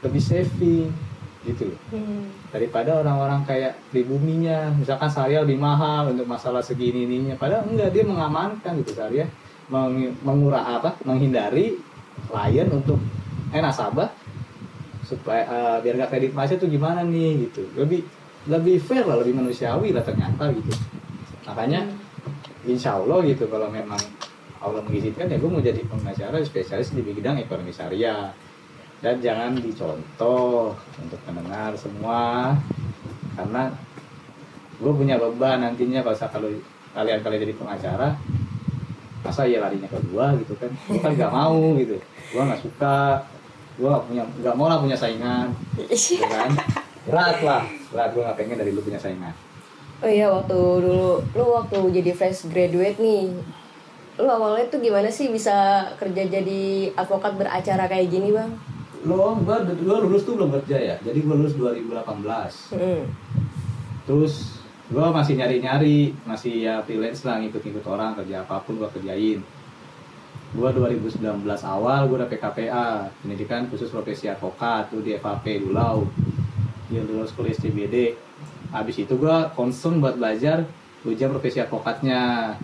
lebih 0.02 0.18
saving 0.18 0.90
gitu. 1.46 1.70
Loh 1.70 1.78
Mm. 1.88 2.50
daripada 2.52 3.00
orang-orang 3.00 3.46
kayak 3.46 3.78
pribuminya 3.94 4.74
misalkan 4.74 5.08
syariah 5.08 5.46
lebih 5.46 5.56
mahal 5.56 6.10
untuk 6.12 6.26
masalah 6.26 6.60
segini 6.60 7.06
ininya. 7.06 7.38
Padahal 7.38 7.64
enggak 7.70 7.94
dia 7.94 8.04
mengamankan 8.04 8.72
gitu 8.82 8.92
syariah 8.98 9.28
meng 9.70 10.12
mengurah 10.26 10.82
apa? 10.82 10.98
Menghindari 11.06 11.78
klien 12.26 12.68
untuk 12.68 12.98
eh 13.48 13.60
nasabah 13.64 14.08
supaya 15.04 15.42
eh, 15.48 15.76
biar 15.80 15.94
nggak 15.96 16.10
kredit 16.12 16.32
macet 16.36 16.60
tuh 16.60 16.68
gimana 16.68 17.00
nih 17.00 17.48
gitu. 17.48 17.64
Lebih 17.76 18.04
lebih 18.48 18.76
fair 18.80 19.04
lah 19.04 19.20
lebih 19.20 19.36
manusiawi 19.36 19.92
lah 19.92 20.04
ternyata 20.04 20.52
gitu. 20.52 20.72
Makanya 21.48 21.84
insya 22.68 23.00
Allah 23.00 23.24
gitu 23.24 23.48
kalau 23.48 23.72
memang 23.72 24.00
Allah 24.58 24.82
mengizinkan 24.84 25.30
ya 25.30 25.38
gue 25.38 25.48
mau 25.48 25.62
jadi 25.62 25.80
pengacara 25.86 26.42
spesialis 26.44 26.92
di 26.92 27.00
bidang 27.00 27.40
ekonomi 27.40 27.72
syariah. 27.72 28.32
Dan 28.98 29.22
jangan 29.22 29.54
dicontoh 29.54 30.74
untuk 30.98 31.20
pendengar 31.22 31.70
semua 31.78 32.50
karena 33.38 33.70
gue 34.82 34.92
punya 34.92 35.14
beban 35.14 35.62
nantinya 35.62 36.02
kalau 36.02 36.16
saya- 36.18 36.34
kalau 36.34 36.50
kalian 36.98 37.22
kalian 37.22 37.40
jadi 37.46 37.54
pengacara 37.54 38.18
masa 39.22 39.46
ya 39.46 39.62
larinya 39.62 39.86
ke 39.86 39.98
gua 40.10 40.34
gitu 40.42 40.54
kan? 40.58 40.70
Gue 40.90 40.98
kan 40.98 41.14
nggak 41.14 41.30
mau 41.30 41.78
gitu. 41.78 41.94
Gue 42.34 42.42
nggak 42.42 42.58
suka 42.58 43.22
gue 43.78 43.86
nggak 43.86 44.04
punya 44.10 44.22
nggak 44.42 44.54
mau 44.58 44.66
lah 44.66 44.78
punya 44.82 44.98
saingan. 44.98 45.54
Gitu 45.78 46.18
kan? 46.26 46.50
Berat 47.06 47.38
lah. 47.40 47.62
Berat 47.94 48.10
gue 48.12 48.22
nggak 48.26 48.36
pengen 48.36 48.58
dari 48.58 48.70
lu 48.74 48.82
punya 48.82 48.98
saingan. 48.98 49.32
Oh 49.98 50.10
iya 50.10 50.26
waktu 50.30 50.54
dulu 50.54 51.22
lu 51.22 51.44
waktu 51.54 51.78
jadi 52.02 52.10
fresh 52.14 52.46
graduate 52.50 52.98
nih 52.98 53.34
lu 54.18 54.26
awalnya 54.26 54.66
tuh 54.66 54.82
gimana 54.82 55.06
sih 55.06 55.30
bisa 55.30 55.86
kerja 55.94 56.26
jadi 56.26 56.90
advokat 56.94 57.38
beracara 57.38 57.86
kayak 57.86 58.10
gini 58.10 58.34
bang? 58.34 58.50
lo 59.06 59.38
gua, 59.46 59.62
gua 59.62 60.02
lulus 60.02 60.26
tuh 60.26 60.34
belum 60.34 60.50
kerja 60.58 60.74
ya. 60.74 60.96
Jadi 61.06 61.22
gua 61.22 61.38
lulus 61.38 61.54
2018 61.54 62.74
Mm. 62.74 63.02
terus 64.10 64.58
gua 64.90 65.14
masih 65.14 65.38
nyari-nyari 65.38 66.18
masih 66.26 66.66
ya 66.66 66.82
freelance 66.82 67.22
lah 67.22 67.38
ngikut-ngikut 67.38 67.86
orang 67.86 68.18
kerja 68.18 68.42
apa 68.42 68.58
pun 68.66 68.82
gua 68.82 68.90
kerjain 68.90 69.38
gua 70.56 70.72
2019 70.72 71.20
awal 71.44 72.08
gua 72.08 72.24
udah 72.24 72.30
PKPA 72.30 73.12
pendidikan 73.20 73.68
khusus 73.68 73.92
profesi 73.92 74.32
advokat 74.32 74.88
tuh 74.88 75.04
di 75.04 75.12
FAP 75.20 75.60
Dulau. 75.60 76.08
Yang 76.88 77.04
lulus 77.12 77.30
kuliah 77.36 77.52
SCBD 77.52 78.16
habis 78.72 78.96
itu 78.96 79.12
gua 79.20 79.52
concern 79.52 80.00
buat 80.00 80.16
belajar 80.16 80.64
ujian 81.04 81.28
profesi 81.28 81.60
advokatnya. 81.60 82.54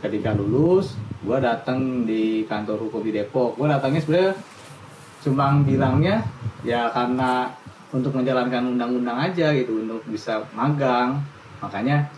Ketika 0.00 0.34
lulus 0.34 0.96
gua 1.22 1.38
datang 1.38 2.08
di 2.08 2.48
kantor 2.50 2.88
hukum 2.88 3.04
di 3.06 3.14
Depok. 3.14 3.54
Gua 3.54 3.78
datangnya 3.78 4.00
sebenarnya 4.02 4.32
cuma 5.20 5.52
bilangnya 5.62 6.24
ya 6.64 6.88
karena 6.90 7.52
untuk 7.92 8.16
menjalankan 8.16 8.74
undang-undang 8.74 9.18
aja 9.30 9.54
gitu 9.54 9.86
untuk 9.86 10.02
bisa 10.10 10.42
magang. 10.50 11.22
Makanya 11.62 12.10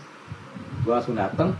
gua 0.81 0.97
langsung 0.97 1.13
dateng 1.13 1.53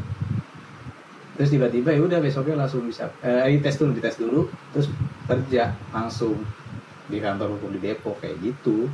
terus 1.34 1.50
tiba-tiba 1.50 1.90
ya 1.90 2.02
udah 2.06 2.20
besoknya 2.22 2.56
langsung 2.62 2.86
bisa 2.86 3.10
eh 3.26 3.58
tes 3.58 3.76
dulu 3.82 3.92
dites 3.98 4.18
dulu 4.22 4.46
terus 4.70 4.88
kerja 5.26 5.74
langsung 5.90 6.38
di 7.10 7.18
kantor 7.20 7.58
hukum 7.58 7.74
di 7.76 7.80
Depok 7.84 8.22
kayak 8.22 8.40
gitu. 8.40 8.88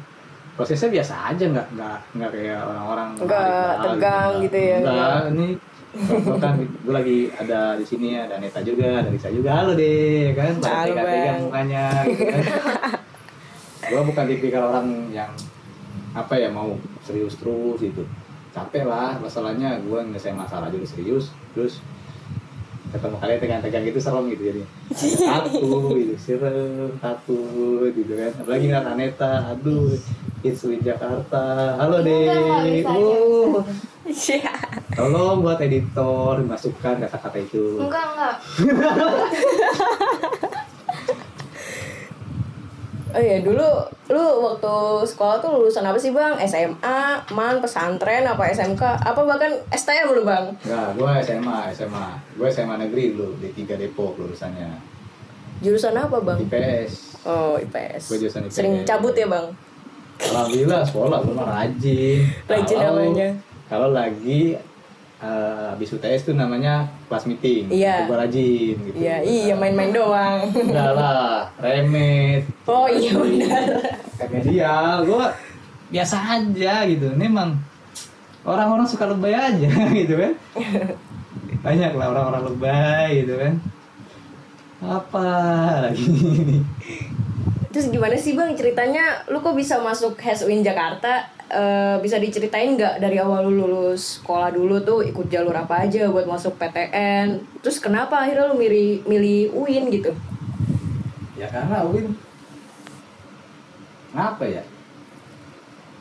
Prosesnya 0.55 0.91
biasa 0.91 1.13
aja 1.31 1.45
nggak 1.47 1.67
nggak 1.71 1.97
nggak 2.19 2.29
kayak 2.35 2.59
orang-orang 2.67 3.09
Nggak 3.15 3.71
tegang 3.79 4.31
gitu 4.43 4.57
ya, 4.59 4.77
nggak 4.83 4.95
nggak. 4.95 5.23
ini 5.31 5.47
kan 6.37 6.53
gue 6.61 6.93
lagi 6.93 7.19
ada 7.33 7.73
di 7.79 7.85
sini 7.87 8.13
ada 8.19 8.37
Neta 8.37 8.59
juga 8.61 8.99
ada 8.99 9.09
Risa 9.09 9.31
juga. 9.31 9.55
Halo 9.55 9.71
deh 9.73 10.35
kan? 10.35 10.53
Halo, 10.59 10.91
tega-tega 10.91 11.31
Bang. 11.31 11.39
mukanya 11.47 11.83
gitu 12.05 12.23
kan? 12.27 12.41
Gue 13.89 14.01
bukan 14.05 14.25
tipikal 14.29 14.63
orang 14.69 15.09
yang 15.09 15.31
apa 16.13 16.37
ya 16.37 16.53
mau 16.53 16.77
serius 17.01 17.33
terus 17.41 17.81
gitu. 17.81 18.05
Capek 18.53 18.85
lah 18.85 19.17
masalahnya 19.17 19.81
gue 19.81 19.99
nyelesain 20.03 20.37
masalah 20.37 20.69
dulu 20.69 20.85
serius 20.85 21.33
terus 21.57 21.81
ketemu 22.89 23.15
kalian 23.17 23.39
tegang-tegang 23.39 23.83
gitu 23.85 23.99
serem 23.99 24.25
gitu 24.29 24.43
jadi 24.45 24.61
takut 25.29 25.93
gitu 25.93 26.15
serem 26.17 26.89
takut 26.97 27.89
gitu 27.91 28.13
kan. 28.13 28.31
Apalagi 28.37 28.65
ngeliat 28.67 28.87
Aneta 28.87 29.31
aduh 29.47 29.93
it's 30.41 30.63
with 30.63 30.81
Jakarta. 30.81 31.75
Halo 31.77 32.01
deh 32.01 32.17
nggak 32.25 32.63
bisa, 32.65 32.89
Uh, 32.89 33.61
Iya. 34.09 34.49
tolong 34.89 35.45
buat 35.45 35.61
editor 35.61 36.41
masukkan 36.41 36.97
kata-kata 36.97 37.37
itu. 37.37 37.77
Enggak, 37.77 38.09
enggak. 38.09 38.35
Oh 43.09 43.17
iya 43.17 43.41
dulu 43.41 43.65
lu 44.13 44.25
waktu 44.45 44.75
sekolah 45.09 45.41
tuh 45.41 45.49
lulusan 45.49 45.81
apa 45.81 45.97
sih 45.97 46.13
bang? 46.13 46.37
SMA, 46.45 47.01
man, 47.33 47.57
pesantren, 47.57 48.21
apa 48.29 48.53
SMK, 48.53 49.01
apa 49.01 49.21
bahkan 49.25 49.57
STM 49.73 50.13
lu 50.13 50.21
bang? 50.21 50.53
Enggak, 50.61 50.87
gue 50.93 51.11
SMA, 51.25 51.57
SMA. 51.73 52.07
Gue 52.37 52.47
SMA 52.53 52.75
negeri 52.77 53.17
dulu, 53.17 53.33
di 53.41 53.49
tiga 53.57 53.73
Depok 53.73 54.13
lulusannya. 54.21 54.77
Jurusan 55.65 55.97
apa 55.97 56.21
bang? 56.21 56.37
IPS. 56.45 56.91
Oh 57.25 57.57
IPS. 57.57 58.13
Gua 58.13 58.17
jurusan 58.21 58.41
IPS. 58.45 58.53
Sering 58.53 58.73
cabut 58.85 59.17
ya 59.17 59.25
bang? 59.25 59.45
Alhamdulillah 60.19 60.81
sekolah 60.85 61.17
gue 61.25 61.33
mah 61.33 61.47
rajin. 61.49 62.19
Rajin 62.45 62.77
namanya. 62.77 63.29
Kalau 63.69 63.89
lagi 63.89 64.53
eh, 65.19 65.65
habis 65.75 65.91
UTS 65.91 66.31
tuh 66.31 66.35
namanya 66.35 66.87
kelas 67.11 67.27
meeting. 67.27 67.67
Iya. 67.71 68.07
Gue 68.07 68.17
rajin 68.17 68.75
gitu. 68.79 68.95
Iya 68.95 69.15
iya 69.23 69.53
main-main 69.55 69.91
doang. 69.91 70.47
Enggak 70.51 70.91
lah, 70.95 71.51
remet. 71.59 72.43
Oh 72.67 72.87
iya 72.87 73.11
benar. 73.15 73.65
Remedial, 74.19 74.95
gue 75.03 75.25
biasa 75.89 76.15
aja 76.39 76.73
gitu. 76.87 77.07
Ini 77.15 77.25
emang 77.27 77.59
orang-orang 78.47 78.87
suka 78.87 79.05
lebay 79.09 79.35
aja 79.35 79.69
gitu 79.99 80.13
kan. 80.15 80.33
Banyak 81.59 81.91
lah 81.99 82.05
orang-orang 82.15 82.43
lebay 82.55 83.09
gitu 83.25 83.35
kan. 83.35 83.53
Apa 84.79 85.27
lagi? 85.91 86.63
Terus 87.69 87.91
gimana 87.91 88.15
sih 88.15 88.33
bang 88.33 88.55
ceritanya? 88.55 89.27
Lu 89.27 89.43
kok 89.43 89.53
bisa 89.53 89.77
masuk 89.83 90.15
Haswin 90.17 90.63
Jakarta? 90.63 91.27
Eh, 91.49 91.97
bisa 92.05 92.21
diceritain 92.21 92.77
nggak 92.77 93.01
dari 93.01 93.17
awal 93.17 93.49
lu 93.49 93.65
lulus 93.65 94.21
sekolah 94.21 94.53
dulu 94.53 94.85
tuh 94.85 95.01
ikut 95.01 95.33
jalur 95.33 95.57
apa 95.57 95.81
aja 95.81 96.05
buat 96.05 96.29
masuk 96.29 96.53
PTN? 96.61 97.41
Terus 97.65 97.81
kenapa 97.81 98.21
akhirnya 98.21 98.53
lu 98.53 98.55
milih 98.61 99.01
milih 99.09 99.57
UIN 99.57 99.89
gitu? 99.89 100.13
ya 101.39 101.49
karena 101.49 101.81
Win 101.89 102.13
ngapa 104.13 104.45
ya? 104.45 104.63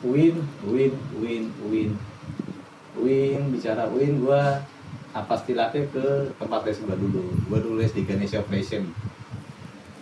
Win 0.05 0.37
Win 0.69 0.93
Win 1.17 1.43
Win 1.65 1.89
Win 3.01 3.41
bicara 3.49 3.89
Win 3.89 4.21
gue 4.21 4.43
apa 5.17 5.33
istilahnya 5.33 5.81
ke 5.89 6.29
tempat 6.37 6.61
les 6.61 6.77
gue 6.77 6.93
dulu. 6.93 7.25
Gue 7.49 7.57
dulu 7.57 7.81
les 7.81 7.89
di 7.89 8.05
Ganesha 8.05 8.45
Operation. 8.45 8.85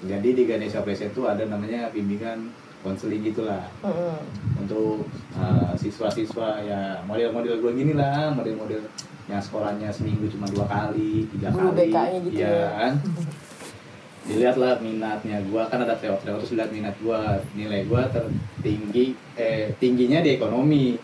Jadi 0.04 0.30
di 0.36 0.44
Ganesha 0.44 0.84
Operation 0.84 1.08
itu 1.08 1.24
ada 1.24 1.48
namanya 1.48 1.88
bimbingan 1.88 2.52
konseling 2.86 3.26
gitulah 3.26 3.66
Mm-mm. 3.82 4.18
untuk 4.62 5.10
uh, 5.38 5.74
siswa-siswa 5.74 6.62
ya 6.64 7.02
model-model 7.04 7.60
gue 7.60 7.72
gini 7.74 7.94
lah 7.98 8.34
model-model 8.34 8.86
yang 9.28 9.42
sekolahnya 9.44 9.92
seminggu 9.92 10.32
cuma 10.32 10.48
dua 10.48 10.66
kali 10.70 11.28
tiga 11.36 11.52
Guru 11.52 11.76
kali 11.76 11.92
BK-nya 11.92 12.20
gitu 12.24 12.38
ya 12.40 12.48
ya. 12.48 12.68
kan 12.72 12.94
dilihatlah 14.28 14.84
minatnya 14.84 15.40
gue 15.40 15.62
kan 15.72 15.80
ada 15.88 15.96
teori-teori 15.96 16.44
terus 16.44 16.54
lihat 16.60 16.72
minat 16.76 16.96
gue 17.00 17.20
nilai 17.56 17.88
gue 17.88 18.02
tertinggi 18.12 19.16
eh 19.40 19.72
tingginya 19.80 20.20
di 20.20 20.36
ekonomi 20.36 21.00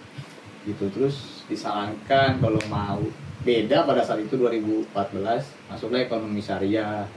gitu 0.67 0.91
terus 0.91 1.47
disarankan 1.47 2.43
kalau 2.43 2.59
mau 2.67 2.99
beda 3.43 3.87
pada 3.87 4.03
saat 4.03 4.23
itu 4.23 4.35
2014 4.39 4.91
masuklah 5.71 6.03
ekonomi 6.03 6.39
syariah 6.43 7.07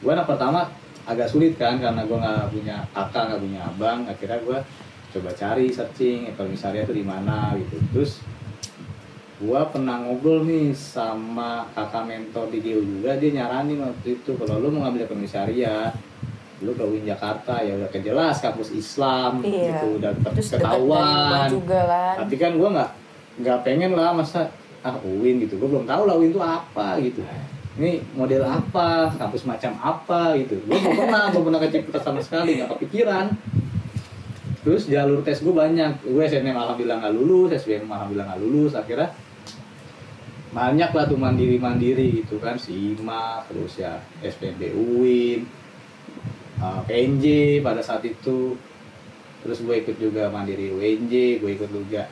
gue 0.00 0.10
anak 0.12 0.28
pertama 0.28 0.68
agak 1.10 1.26
sulit 1.26 1.54
kan 1.54 1.76
karena 1.76 2.02
gue 2.02 2.14
nggak 2.14 2.48
punya 2.48 2.76
kakak 2.90 3.22
nggak 3.26 3.40
punya 3.40 3.60
abang. 3.64 3.98
Akhirnya 4.04 4.38
gue 4.40 4.58
coba 5.10 5.30
cari 5.32 5.66
searching 5.68 6.28
ekonomi 6.28 6.54
syariah 6.54 6.84
itu 6.84 6.94
di 6.94 7.02
mana 7.02 7.52
gitu. 7.56 7.76
Terus 7.90 8.22
gue 9.36 9.60
pernah 9.66 9.96
ngobrol 9.98 10.44
nih 10.44 10.70
sama 10.70 11.64
kakak 11.70 12.04
mentor 12.04 12.46
di 12.48 12.60
GU 12.60 12.80
juga 12.80 13.16
dia 13.16 13.32
nyaranin 13.34 13.80
waktu 13.80 14.14
itu 14.14 14.36
kalau 14.36 14.60
lu 14.60 14.68
mau 14.68 14.84
ngambil 14.84 15.04
ekonomi 15.04 15.24
syariah 15.26 15.88
lu 16.60 16.76
ke 16.76 16.84
UIN 16.84 17.08
Jakarta 17.08 17.56
ya 17.58 17.72
udah 17.74 17.88
kejelas 17.88 18.36
kampus 18.38 18.68
Islam 18.70 19.40
Iya. 19.40 19.80
gitu 19.80 19.96
udah 19.96 20.12
Terus 20.36 20.48
ketahuan. 20.52 21.48
juga 21.48 21.80
kan. 21.82 22.14
tapi 22.20 22.34
kan 22.36 22.52
gue 22.52 22.68
nggak 22.68 22.90
nggak 23.40 23.58
pengen 23.64 23.92
lah 23.96 24.12
masa 24.12 24.52
ah 24.80 24.96
UIN 25.00 25.40
gitu. 25.40 25.56
Gue 25.56 25.68
belum 25.68 25.88
tahu 25.88 26.04
lah 26.04 26.14
UIN 26.14 26.30
itu 26.30 26.38
apa 26.38 27.00
gitu 27.00 27.24
ini 27.78 28.02
model 28.18 28.42
apa? 28.42 29.14
Kampus 29.14 29.46
macam 29.46 29.78
apa 29.78 30.34
gitu. 30.42 30.58
Gue 30.66 30.78
belum 30.80 30.96
pernah 31.06 31.30
belum 31.30 31.44
pernah 31.50 31.60
kecipratan 31.62 32.02
sama 32.02 32.20
sekali 32.24 32.58
nggak 32.58 32.70
kepikiran. 32.74 33.30
Terus 34.66 34.90
jalur 34.90 35.22
tes 35.22 35.38
gue 35.38 35.54
banyak. 35.54 36.02
Gue 36.02 36.26
SNM 36.26 36.56
alhamdulillah 36.56 36.98
nggak 36.98 37.14
lulus 37.14 37.50
SBM 37.62 37.86
alhamdulillah 37.86 38.26
nggak 38.34 38.42
lulus. 38.42 38.72
Akhirnya 38.74 39.14
banyak 40.50 40.90
lah 40.90 41.04
tuh 41.06 41.18
mandiri 41.20 41.56
mandiri 41.62 42.26
gitu 42.26 42.42
kan. 42.42 42.58
SIMA 42.58 43.46
terus 43.46 43.78
ya 43.78 44.02
SPB 44.18 44.74
UIN 44.74 45.46
uh, 46.58 46.82
PNJ 46.90 47.58
pada 47.62 47.86
saat 47.86 48.02
itu. 48.02 48.58
Terus 49.40 49.58
gue 49.62 49.74
ikut 49.78 49.96
juga 49.96 50.26
mandiri 50.28 50.74
UNJ 50.74 51.38
gue 51.40 51.50
ikut 51.54 51.70
juga 51.70 52.10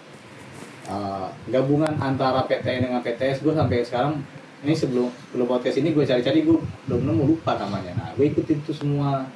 uh, 0.88 1.29
gabungan 1.50 1.93
antara 2.00 2.47
PTN 2.49 2.88
dengan 2.88 3.00
PTS 3.05 3.45
gue 3.45 3.53
sampai 3.53 3.85
sekarang 3.85 4.25
ini 4.67 4.75
sebelum 4.75 5.07
sebelum 5.31 5.47
podcast 5.47 5.79
ini 5.79 5.95
gue 5.95 6.03
cari-cari 6.03 6.43
gue 6.43 6.59
belum 6.91 7.03
nemu 7.07 7.23
lupa 7.31 7.55
namanya. 7.55 7.95
Nah 7.95 8.09
gue 8.19 8.27
ikutin 8.27 8.59
itu 8.59 8.75
semua. 8.75 9.31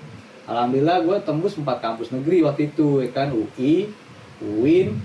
Alhamdulillah 0.50 1.06
gue 1.06 1.16
tembus 1.22 1.54
empat 1.54 1.78
kampus 1.78 2.10
negeri 2.10 2.42
waktu 2.42 2.74
itu 2.74 3.06
ya 3.06 3.10
kan? 3.14 3.30
UI 3.30 3.86
UIN 4.42 4.98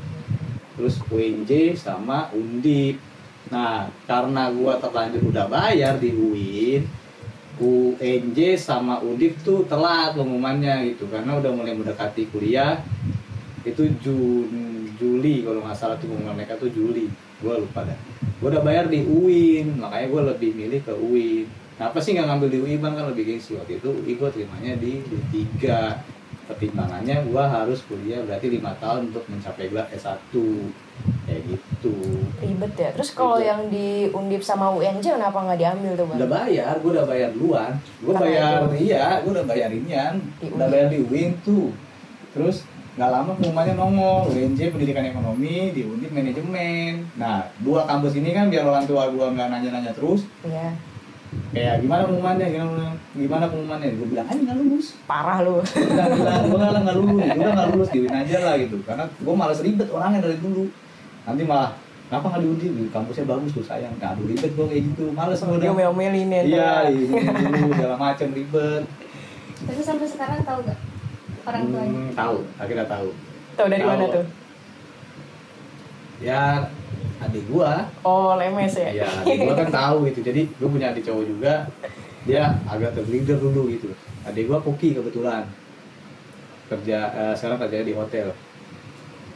terus 0.73 0.97
UNJ 1.13 1.77
sama 1.77 2.33
Undip. 2.33 2.97
Nah 3.53 3.93
karena 4.09 4.49
gue 4.49 4.73
terlanjur 4.81 5.21
udah 5.29 5.45
bayar 5.45 6.01
di 6.01 6.09
UIN 6.09 6.81
UNJ 7.61 8.57
sama 8.57 8.97
Undip 9.05 9.37
tuh 9.45 9.69
telat 9.69 10.17
pengumumannya 10.17 10.93
gitu. 10.93 11.05
Karena 11.13 11.37
udah 11.37 11.53
mulai 11.53 11.77
mendekati 11.77 12.25
kuliah 12.33 12.81
itu 13.61 13.85
Jun 14.01 14.49
Juli 14.97 15.45
kalau 15.45 15.61
nggak 15.61 15.77
salah 15.77 15.93
tuh 16.01 16.09
pengumuman 16.09 16.41
mereka 16.41 16.57
tuh 16.57 16.73
Juli 16.73 17.05
gue 17.41 17.53
lupa 17.61 17.85
dah. 17.85 17.97
Gue 18.41 18.49
udah 18.49 18.63
bayar 18.65 18.85
di 18.89 19.05
UIN 19.05 19.77
makanya 19.77 20.07
gue 20.09 20.21
lebih 20.35 20.51
milih 20.57 20.79
ke 20.81 20.93
UIN. 20.93 21.45
Kenapa 21.77 21.97
sih 22.01 22.17
nggak 22.17 22.25
ngambil 22.25 22.49
di 22.49 22.57
UIN? 22.65 22.79
Bang 22.81 22.93
kan 22.97 23.05
lebih 23.13 23.23
gengsi. 23.29 23.53
Waktu 23.53 23.77
itu 23.77 23.89
UI 23.93 24.13
gue 24.17 24.29
terimanya 24.33 24.73
di 24.81 25.05
D3 25.29 25.65
pertimbangannya 26.47 27.27
gue 27.27 27.43
harus 27.43 27.83
kuliah 27.85 28.23
berarti 28.23 28.47
lima 28.47 28.71
tahun 28.79 29.11
untuk 29.11 29.27
mencapai 29.27 29.67
gelar 29.67 29.85
S1 29.91 30.31
kayak 31.27 31.41
gitu. 31.43 31.93
Ribet 32.39 32.73
ya. 32.79 32.89
Terus 32.95 33.11
kalau 33.11 33.37
yang 33.37 33.67
di 33.67 34.07
Undip 34.15 34.41
sama 34.41 34.71
UNJ 34.71 35.19
kenapa 35.19 35.43
nggak 35.43 35.59
diambil 35.59 35.91
tuh 35.99 36.05
bang? 36.07 36.17
udah 36.23 36.31
bayar 36.31 36.73
gue 36.79 36.91
udah 36.95 37.05
bayar 37.05 37.29
duluan. 37.35 37.71
Gue 37.99 38.13
bayar 38.15 38.65
itu. 38.71 38.89
iya 38.89 39.05
gue 39.21 39.31
udah 39.35 39.45
bayar 39.45 39.69
inian 39.75 40.15
udah 40.39 40.67
bayar 40.71 40.87
di 40.87 40.97
UIN 41.03 41.35
tuh. 41.43 41.69
Terus 42.31 42.63
nggak 42.97 43.13
lama 43.13 43.31
pengumumannya 43.37 43.73
nongol. 43.77 44.33
UNJ 44.33 44.73
pendidikan 44.73 45.05
ekonomi 45.05 45.69
di 45.69 45.85
Undip 45.85 46.09
manajemen. 46.09 47.05
Nah 47.13 47.45
dua 47.61 47.85
kampus 47.85 48.17
ini 48.17 48.33
kan 48.33 48.49
biar 48.49 48.65
orang 48.65 48.89
tua 48.89 49.13
gue 49.13 49.21
nggak 49.21 49.47
nanya-nanya 49.53 49.93
terus. 49.93 50.25
Iya. 50.41 50.73
kayak 51.53 51.83
gimana 51.85 52.07
pengumumannya? 52.07 52.47
Gimana 52.49 52.85
gimana 53.13 53.45
pengumumannya? 53.53 53.89
Gue 54.01 54.07
bilang 54.09 54.25
aja 54.25 54.39
nggak 54.41 54.57
lulus. 54.57 54.97
Parah 55.05 55.45
lu. 55.45 55.61
udah 55.61 56.07
bilang 56.09 56.41
gue 56.49 56.57
nggak 56.57 56.81
nggak 56.81 56.97
lulus. 56.97 57.29
Udah 57.37 57.51
nggak 57.53 57.69
lulus 57.69 57.89
di 57.93 57.97
UIN 58.01 58.15
aja 58.17 58.37
lah 58.41 58.53
gitu. 58.57 58.77
Karena 58.81 59.03
gue 59.05 59.35
malas 59.37 59.59
ribet 59.61 59.89
orangnya 59.93 60.19
dari 60.25 60.37
dulu. 60.41 60.65
Nanti 61.29 61.41
malah 61.45 61.77
kenapa 62.09 62.25
nggak 62.33 62.41
di 62.41 62.47
Undip 62.49 62.71
Di 62.81 62.83
kampusnya 62.89 63.25
bagus 63.29 63.51
tuh 63.53 63.61
sayang. 63.61 63.93
Nggak 64.01 64.17
aduh 64.17 64.25
ribet 64.25 64.51
gue 64.57 64.65
kayak 64.73 64.83
gitu. 64.89 65.05
Males 65.13 65.37
gue 65.37 65.53
Dia. 65.53 65.69
Udah 65.69 65.69
omel-omelin 65.77 66.33
ya. 66.33 66.41
iya 66.49 66.71
tuh. 66.89 67.13
ini 67.13 67.49
dulu 67.61 67.71
segala 67.77 67.95
macam 68.01 68.27
ribet. 68.33 68.83
Tapi 69.57 69.81
sampai 69.85 70.07
sekarang 70.09 70.41
tahu 70.41 70.59
gak 70.65 70.79
orang 71.47 71.63
tuanya? 71.65 71.91
Hmm, 71.97 72.11
tahu 72.13 72.37
akhirnya 72.57 72.85
tahu. 72.85 73.09
Tahu 73.55 73.67
dari 73.67 73.83
mana 73.83 74.03
Tahu. 74.03 74.13
tuh? 74.13 74.25
ya 76.17 76.65
adik 77.19 77.43
gua. 77.47 77.85
Oh, 78.01 78.33
lemes 78.35 78.73
ya. 78.73 79.05
ya 79.05 79.07
adik 79.21 79.37
gua 79.39 79.53
kan 79.55 79.69
tahu 79.69 79.97
gitu 80.07 80.19
jadi 80.23 80.49
gua 80.57 80.69
punya 80.69 80.87
adik 80.91 81.03
cowok 81.03 81.25
juga. 81.25 81.53
Dia 82.23 82.43
agak 82.65 82.91
terleader 82.93 83.37
dulu 83.37 83.69
gitu. 83.69 83.89
Adik 84.23 84.45
gua 84.45 84.59
koki 84.59 84.93
kebetulan. 84.93 85.45
Kerja 86.67 86.97
eh, 87.09 87.33
sekarang 87.33 87.57
kerja 87.59 87.79
di 87.81 87.93
hotel. 87.93 88.33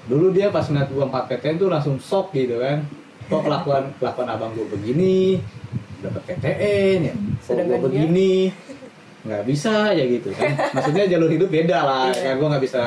Dulu 0.04 0.34
dia 0.34 0.50
pas 0.50 0.66
ngeliat 0.66 0.90
gua 0.90 1.06
4 1.08 1.30
PTN 1.30 1.56
tuh 1.58 1.70
langsung 1.70 1.96
shock 1.98 2.34
gitu 2.34 2.58
kan. 2.58 2.82
Kok 3.30 3.42
kelakuan 3.42 3.84
kelakuan 3.96 4.28
abang 4.28 4.52
gua 4.52 4.68
begini? 4.68 5.38
Dapat 6.02 6.22
PTN 6.28 6.98
ya? 7.04 7.14
Kok 7.14 7.42
Sedangkan 7.42 7.78
gua 7.78 7.88
dia- 7.88 8.04
begini 8.04 8.34
nggak 9.22 9.44
bisa 9.46 9.94
ya 9.94 10.06
gitu 10.08 10.34
kan. 10.34 10.50
Maksudnya 10.74 11.06
jalur 11.06 11.30
hidup 11.30 11.50
beda 11.50 11.78
lah 11.82 12.10
Iya. 12.10 12.34
kan 12.34 12.34
gua 12.42 12.48
nggak 12.58 12.64
bisa 12.66 12.82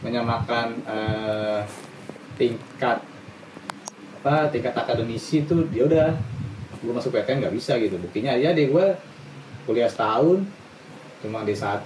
menyamakan 0.00 0.68
eh, 0.84 1.60
tingkat 2.34 2.98
apa 4.20 4.48
tingkat 4.48 4.72
akademisi 4.72 5.44
tuh 5.44 5.68
dia 5.68 5.84
udah 5.84 6.08
gue 6.80 6.92
masuk 6.92 7.12
PTN 7.12 7.44
nggak 7.44 7.54
bisa 7.54 7.76
gitu. 7.76 7.96
Buktinya 7.96 8.32
ya 8.32 8.52
deh 8.52 8.68
gue 8.68 8.86
kuliah 9.64 9.88
setahun 9.88 10.44
cuma 11.20 11.40
D1 11.40 11.84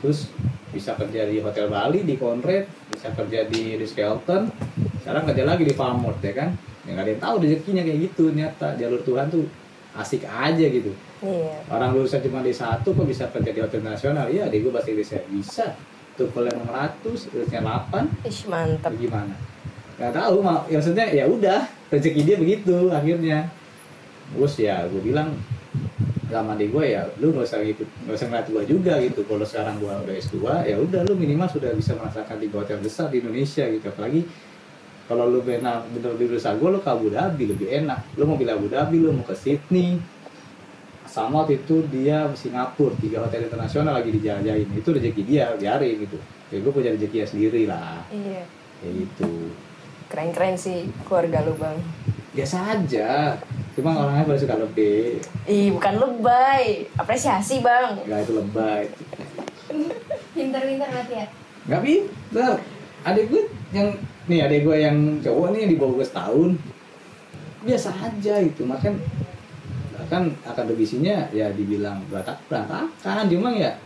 terus 0.00 0.32
bisa 0.72 0.96
kerja 0.96 1.28
di 1.28 1.40
hotel 1.40 1.68
Bali 1.68 2.04
di 2.04 2.16
Conrad 2.16 2.64
bisa 2.88 3.12
kerja 3.12 3.44
di 3.44 3.76
Ritz 3.76 3.92
Carlton 3.92 4.48
sekarang 5.00 5.28
kerja 5.28 5.44
lagi 5.44 5.64
di 5.64 5.74
Farmworth 5.76 6.20
ya 6.20 6.32
kan? 6.32 6.56
Ya 6.88 6.96
nggak 6.96 7.04
ada 7.04 7.12
yang 7.12 7.20
tahu 7.20 7.34
rezekinya 7.44 7.82
kayak 7.84 7.98
gitu 8.08 8.32
ternyata 8.32 8.66
jalur 8.76 9.00
Tuhan 9.04 9.28
tuh 9.28 9.44
asik 9.98 10.22
aja 10.26 10.66
gitu. 10.70 10.94
Iya. 11.20 11.52
orang 11.68 11.92
lulusan 11.92 12.24
cuma 12.24 12.40
D1 12.40 12.80
kok 12.80 13.04
bisa 13.04 13.28
kerja 13.28 13.50
di 13.52 13.60
hotel 13.60 13.84
nasional? 13.84 14.26
Iya 14.32 14.48
deh 14.48 14.64
gue 14.64 14.72
bahasa 14.72 14.88
Inggrisnya 14.88 15.20
bisa. 15.28 15.66
Tuh 16.16 16.28
kuliah 16.32 16.52
600 16.56 17.28
terusnya 17.32 17.60
8 17.60 18.24
Ish, 18.28 18.48
mantep. 18.48 18.92
gimana? 18.96 19.36
Nggak 20.00 20.12
tahu 20.16 20.36
mak 20.40 20.64
ya 20.72 20.76
maksudnya 20.80 21.06
ya 21.12 21.24
udah 21.28 21.60
rezeki 21.92 22.20
dia 22.24 22.36
begitu 22.40 22.88
akhirnya. 22.88 23.52
Terus 24.32 24.54
ya 24.56 24.88
gue 24.88 25.02
bilang 25.04 25.36
sama 26.30 26.54
adik 26.54 26.70
gue 26.70 26.94
ya 26.94 27.02
lu 27.18 27.34
nggak 27.34 27.42
usah 27.42 27.58
ikut 27.58 27.88
nggak 28.06 28.14
usah 28.14 28.26
ngeliat 28.30 28.46
gue 28.48 28.62
juga 28.64 28.94
gitu. 29.04 29.20
Kalau 29.28 29.44
sekarang 29.44 29.76
gue 29.76 29.92
udah 29.92 30.14
S2 30.16 30.36
ya 30.72 30.76
udah 30.80 31.00
lu 31.04 31.14
minimal 31.18 31.48
sudah 31.52 31.74
bisa 31.76 31.92
merasakan 31.98 32.40
tiga 32.40 32.56
hotel 32.64 32.78
besar 32.80 33.12
di 33.12 33.20
Indonesia 33.20 33.66
gitu. 33.68 33.84
Apalagi 33.90 34.24
kalau 35.10 35.26
lu 35.26 35.42
benar 35.42 35.82
bener 35.90 36.14
di 36.14 36.30
desa 36.30 36.54
gue 36.54 36.70
lu 36.70 36.78
ke 36.78 36.86
Abu 36.86 37.10
Dhabi 37.10 37.50
lebih 37.50 37.66
enak 37.66 38.14
lu 38.14 38.24
mau 38.24 38.38
pilih 38.38 38.54
Abu 38.54 38.70
Dhabi 38.70 38.96
lu 38.96 39.10
mau 39.10 39.26
ke 39.26 39.34
Sydney 39.34 39.98
sama 41.04 41.42
waktu 41.42 41.58
itu 41.58 41.82
dia 41.84 42.30
Singapura 42.32 42.94
tiga 42.96 43.26
hotel 43.26 43.42
internasional 43.44 43.90
lagi 43.92 44.08
dijelajahin 44.08 44.70
itu 44.70 44.88
rezeki 44.88 45.22
dia 45.24 45.50
biarin 45.52 45.98
gitu 46.00 46.14
ya 46.48 46.56
gue 46.56 46.70
punya 46.70 46.94
rezeki 46.94 47.16
ya 47.16 47.26
sendiri 47.26 47.62
lah 47.66 48.06
Iya. 48.08 48.46
kayak 48.78 48.94
gitu 48.96 49.30
Keren-keren 50.06 50.54
sih 50.54 50.90
keluarga 51.04 51.42
lu, 51.42 51.54
Bang. 51.54 51.78
biasa 52.30 52.56
aja 52.68 53.38
cuma 53.74 53.94
orangnya 53.96 54.22
pada 54.24 54.38
suka 54.38 54.54
lebih 54.56 55.18
Ih, 55.44 55.70
bukan 55.70 55.94
lebay. 55.96 56.86
Apresiasi, 56.94 57.58
Bang. 57.58 57.98
nggak 58.00 58.20
itu 58.20 58.32
lebay 58.32 58.82
Pinter-pinter 60.32 60.86
berarti 60.88 61.14
ya? 61.16 61.26
nggak 61.60 61.82
pinter 61.82 62.52
adik 63.06 63.26
gue 63.32 63.42
yang 63.72 63.88
nih 64.28 64.46
adik 64.46 64.60
gue 64.66 64.76
yang 64.76 64.96
cowok 65.24 65.46
nih 65.56 65.62
di 65.70 65.76
bawah 65.80 66.00
gue 66.00 66.06
setahun. 66.06 66.50
Biasa 67.64 67.88
aja 67.92 68.34
gitu 68.44 68.64
makan. 68.64 68.96
Kan 70.10 70.34
akademisinya 70.42 71.30
ya 71.30 71.52
dibilang 71.54 72.02
berantak 72.10 72.40
berantakan. 72.50 73.24
Cuma 73.30 73.54
ya 73.54 73.76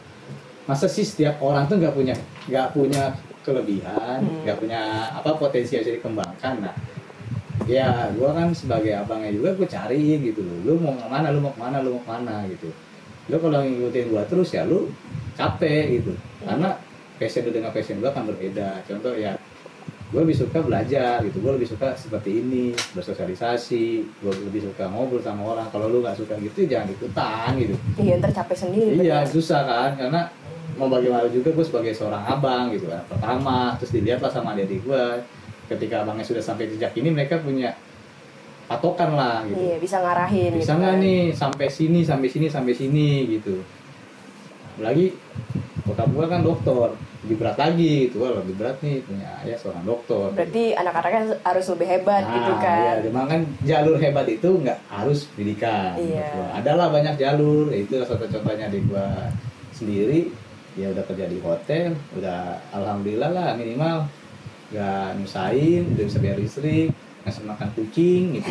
masa 0.64 0.88
sih 0.88 1.05
setiap 1.05 1.37
orang 1.44 1.68
tuh 1.68 1.77
nggak 1.77 1.92
punya 1.92 2.16
nggak 2.48 2.72
punya 2.72 3.12
kelebihan 3.44 4.24
Hmm. 4.24 4.40
nggak 4.40 4.57
punya 4.57 4.81
apa 5.12 5.37
potensi 5.37 5.77
yang 5.77 5.85
bisa 5.85 6.00
dikembangkan. 6.00 6.55
Nah 6.64 6.74
ya 7.68 8.09
gue 8.12 8.29
kan 8.29 8.48
sebagai 8.57 8.96
abangnya 8.96 9.31
juga 9.37 9.53
gue 9.53 9.68
cari 9.68 10.20
gitu 10.24 10.40
loh. 10.40 10.57
Lu 10.64 10.72
mau 10.81 10.96
ke 10.96 11.07
mana 11.09 11.29
lu 11.29 11.44
mau 11.44 11.53
ke 11.53 11.61
mana 11.61 11.85
lu 11.85 12.00
mau 12.00 12.03
ke 12.03 12.09
mana 12.09 12.35
gitu. 12.48 12.72
Lu 13.29 13.37
kalau 13.40 13.61
ngikutin 13.61 14.07
gue 14.09 14.22
terus 14.29 14.48
ya 14.57 14.64
lu 14.64 14.88
capek 15.37 16.00
gitu. 16.00 16.12
Karena 16.40 16.77
passion 17.18 17.46
dengan 17.50 17.70
passion 17.70 17.98
gue 18.03 18.11
kan 18.11 18.24
berbeda. 18.27 18.83
Contoh 18.87 19.14
ya 19.14 19.38
gue 20.14 20.20
lebih 20.22 20.37
suka 20.38 20.62
belajar 20.62 21.22
gitu. 21.27 21.42
Gue 21.42 21.53
lebih 21.59 21.68
suka 21.70 21.94
seperti 21.98 22.42
ini 22.42 22.74
bersosialisasi. 22.94 23.87
Gue 24.22 24.33
lebih 24.46 24.70
suka 24.70 24.87
ngobrol 24.90 25.22
sama 25.22 25.57
orang. 25.59 25.66
Kalau 25.70 25.90
lu 25.90 26.03
nggak 26.03 26.18
suka 26.18 26.38
gitu 26.38 26.66
jangan 26.66 26.90
ikutan 26.90 27.50
gitu. 27.59 27.74
Iya 27.98 28.18
ntar 28.22 28.31
capek 28.31 28.57
sendiri 28.68 28.98
iya 29.03 29.22
bener. 29.27 29.33
susah 29.33 29.61
kan? 29.66 29.90
Karena 29.98 30.20
mau 30.74 30.90
bagaimana 30.90 31.31
juga 31.31 31.55
gue 31.55 31.64
sebagai 31.66 31.94
seorang 31.94 32.22
abang 32.27 32.70
gitu 32.74 32.90
kan 32.90 33.03
pertama. 33.07 33.74
Terus 33.83 33.90
dilihatlah 33.94 34.31
sama 34.31 34.55
adik 34.55 34.83
gue 34.83 35.05
ketika 35.64 36.05
abangnya 36.05 36.27
sudah 36.29 36.44
sampai 36.44 36.68
jejak 36.68 36.92
ini 37.00 37.09
mereka 37.09 37.40
punya 37.40 37.72
patokan 38.64 39.12
lah 39.12 39.44
gitu. 39.44 39.61
Iya 39.61 39.77
bisa 39.77 39.96
ngarahin 40.00 40.50
bisa 40.57 40.72
gitu 40.72 40.81
nggak 40.81 40.94
kan. 40.96 41.05
nih 41.05 41.20
sampai 41.37 41.66
sini 41.68 42.00
sampai 42.00 42.29
sini 42.33 42.46
sampai 42.48 42.72
sini 42.74 43.09
gitu. 43.38 43.61
Lagi 44.81 45.12
bokap 45.85 46.09
gue 46.09 46.27
kan 46.27 46.40
dokter 46.40 46.90
lebih 47.23 47.37
berat 47.37 47.57
lagi 47.57 48.09
itu 48.09 48.16
Wah, 48.16 48.37
lebih 48.37 48.55
berat 48.55 48.77
nih 48.81 49.01
punya 49.01 49.29
ayah 49.40 49.57
seorang 49.57 49.85
dokter 49.85 50.33
berarti 50.33 50.64
anak-anaknya 50.73 51.20
harus 51.40 51.66
lebih 51.68 51.87
hebat 51.87 52.23
gitu 52.27 52.51
Nah, 52.51 52.59
kan 52.59 52.79
Iya, 52.81 52.92
cuma 53.05 53.20
kan 53.25 53.40
jalur 53.62 53.97
hebat 53.97 54.27
itu 54.27 54.49
nggak 54.51 54.79
harus 54.87 55.18
pendidikan. 55.31 55.92
Iya. 55.94 56.29
gua. 56.31 56.49
Adalah 56.55 56.87
banyak 56.88 57.14
jalur, 57.14 57.68
ya 57.68 57.79
itu 57.79 57.94
satu 58.01 58.25
contohnya 58.25 58.66
di 58.66 58.81
gua 58.83 59.29
sendiri. 59.70 60.33
Ya 60.75 60.90
udah 60.90 61.05
kerja 61.05 61.27
di 61.27 61.38
hotel, 61.38 61.92
udah 62.12 62.40
alhamdulillah 62.70 63.31
lah 63.31 63.49
minimal 63.55 64.09
nggak 64.68 65.09
nyusahin, 65.16 65.87
udah 65.92 66.05
bisa 66.05 66.18
bayar 66.18 66.37
listrik, 66.37 66.90
ngasih 67.23 67.44
makan 67.44 67.68
kucing 67.73 68.23
gitu. 68.35 68.49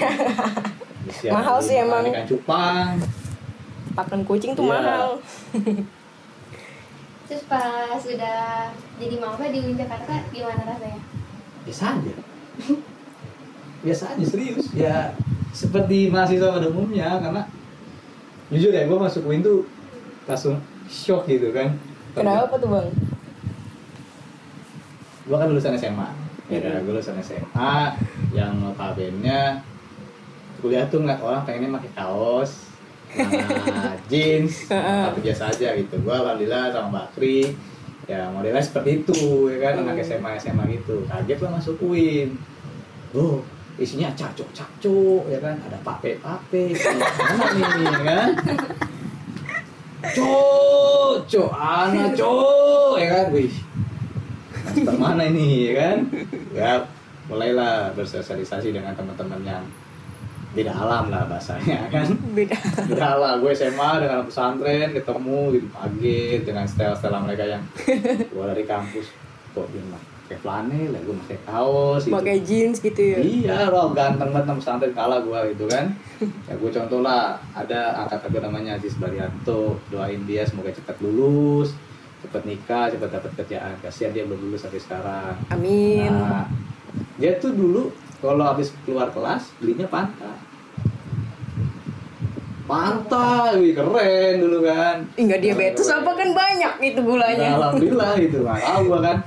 Mahal 1.35 1.57
sih 1.59 1.75
emang. 1.77 2.07
Ikan 2.07 2.25
cupang. 2.27 2.93
pakan 3.91 4.21
kucing 4.23 4.53
tuh 4.53 4.63
Iya. 4.63 4.73
mahal 4.73 5.07
Terus 7.33 7.49
pas 7.49 7.97
udah 7.97 8.69
jadi 9.01 9.15
mama 9.17 9.49
di 9.49 9.57
UIN 9.57 9.73
Jakarta 9.73 10.21
gimana 10.29 10.69
rasanya? 10.69 11.01
Biasa 11.65 11.97
aja. 11.97 12.13
Biasa 13.81 14.03
aja 14.13 14.21
serius. 14.29 14.69
Ya 14.77 15.17
seperti 15.49 16.13
mahasiswa 16.13 16.53
pada 16.53 16.69
umumnya 16.69 17.17
karena 17.17 17.49
jujur 18.53 18.69
ya 18.69 18.85
gue 18.85 18.97
masuk 19.01 19.25
UIN 19.25 19.41
tuh 19.41 19.65
langsung 20.29 20.61
shock 20.85 21.25
gitu 21.25 21.49
kan 21.49 21.73
kenapa 22.13 22.53
tuh 22.61 22.69
bang 22.69 22.89
gue 25.25 25.37
kan 25.37 25.47
lulusan 25.49 25.73
SMA 25.77 26.09
ya 26.53 26.57
kan 26.61 26.85
gue 26.85 26.93
lulusan 26.93 27.17
SMA 27.21 27.73
yang 28.33 28.61
notabene 28.61 29.61
kuliah 30.61 30.85
tuh 30.85 31.01
ngeliat 31.01 31.21
orang 31.21 31.41
pengennya 31.49 31.81
pakai 31.81 31.91
kaos 31.97 32.72
nah, 33.17 33.95
jeans. 34.09 34.67
Tapi 35.09 35.19
biasa 35.21 35.53
aja 35.53 35.69
gitu. 35.77 35.95
Gue 36.01 36.15
alhamdulillah 36.15 36.73
sama 36.73 36.89
Bakri 36.89 37.53
ya 38.03 38.27
modelnya 38.35 38.59
seperti 38.59 38.99
itu 38.99 39.47
ya 39.47 39.57
kan 39.71 39.83
anak 39.85 40.03
SMA 40.03 40.37
SMA 40.41 40.63
gitu. 40.73 41.05
Kaget 41.07 41.39
lah 41.39 41.51
masuk 41.59 41.75
UIN 41.83 42.35
oh 43.13 43.45
isinya 43.77 44.09
cacok 44.17 44.49
cacok 44.51 45.23
ya 45.29 45.39
kan. 45.39 45.55
Ada 45.69 45.77
pape 45.85 46.19
pape 46.19 46.63
mana 46.77 47.45
nih 47.53 47.85
ya 47.85 48.01
kan? 48.01 48.29
Cok 50.03 51.13
cok 51.29 51.51
anak 51.53 52.11
cok 52.17 52.93
ya 52.99 53.07
kan? 53.07 53.25
Wih. 53.31 53.53
Master 54.73 54.95
mana 54.97 55.23
ini 55.29 55.69
ya 55.69 55.73
kan? 55.77 55.97
Ya 56.49 56.71
mulailah 57.29 57.93
bersosialisasi 57.93 58.73
dengan 58.73 58.97
teman-teman 58.97 59.39
yang 59.45 59.63
beda 60.53 60.71
alam 60.71 61.09
lah 61.09 61.25
bahasanya 61.25 61.87
kan 61.93 62.05
beda 62.37 62.57
beda 62.85 63.05
alam 63.17 63.41
gue 63.41 63.51
SMA 63.57 63.91
dengan 64.05 64.21
pesantren 64.29 64.93
ketemu 64.93 65.39
gitu 65.57 65.67
kaget 65.73 66.41
dengan 66.45 66.65
style-style 66.69 67.21
mereka 67.25 67.43
yang 67.49 67.63
gue 68.29 68.45
dari 68.45 68.63
kampus 68.69 69.09
kok 69.53 69.65
dia 69.73 69.81
pakai 70.23 70.37
flanel 70.39 70.89
lah 70.93 71.01
gue 71.03 71.15
pakai 71.25 71.39
kaos 71.45 72.01
gitu. 72.05 72.13
pakai 72.15 72.37
jeans 72.45 72.77
gitu 72.79 73.01
ya 73.01 73.17
Iya, 73.19 73.57
roh 73.69 73.91
ganteng 73.91 74.29
banget 74.31 74.47
sama 74.49 74.59
pesantren 74.61 74.93
kalah 74.95 75.19
gua 75.19 75.45
gitu 75.51 75.67
kan. 75.67 75.91
Ya 76.47 76.53
gue 76.55 76.71
contoh 76.71 77.03
lah, 77.03 77.35
ada 77.51 78.07
angkat 78.07 78.31
gue 78.31 78.41
namanya 78.41 78.79
Aziz 78.79 78.95
Barianto, 78.95 79.77
doain 79.91 80.23
dia 80.23 80.47
semoga 80.47 80.71
cepat 80.71 80.95
lulus, 81.03 81.75
cepat 82.23 82.47
nikah, 82.47 82.87
cepat 82.87 83.09
dapat 83.19 83.31
kerjaan. 83.43 83.75
Kasihan 83.83 84.15
dia 84.15 84.23
belum 84.23 84.47
lulus 84.47 84.63
sampai 84.63 84.79
sekarang. 84.79 85.35
amin 85.51 86.07
Nah, 86.07 86.47
dia 87.19 87.35
tuh 87.37 87.51
dulu 87.51 87.91
kalau 88.23 88.39
habis 88.47 88.71
keluar 88.87 89.11
kelas 89.11 89.51
belinya 89.59 89.83
panta. 89.91 90.31
Panta, 92.63 93.59
wih 93.59 93.75
keren 93.75 94.39
dulu 94.39 94.63
kan. 94.63 95.03
Ih, 95.19 95.27
nggak 95.27 95.41
diabetes 95.43 95.91
apa 95.91 96.15
kan 96.15 96.31
banyak 96.31 96.73
itu 96.79 96.99
Nah, 97.03 97.07
gulanya 97.11 97.47
alhamdulillah 97.59 98.11
gitu, 98.23 98.37
nggak 98.47 98.63
tahu 98.63 98.81
gua 98.87 98.99
kan. 99.03 99.17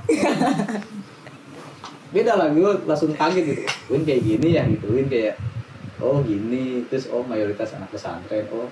Beda 2.09 2.33
lah, 2.33 2.49
gue 2.49 2.71
langsung 2.89 3.13
kaget 3.13 3.43
gitu. 3.45 3.61
Win 3.93 4.01
kayak 4.01 4.25
gini 4.25 4.57
ya 4.57 4.65
gitu, 4.65 4.89
Win 4.89 5.05
kayak 5.05 5.37
oh 6.01 6.25
gini, 6.25 6.81
terus 6.89 7.05
oh 7.13 7.21
mayoritas 7.21 7.77
anak 7.77 7.93
pesantren, 7.93 8.49
oh 8.49 8.65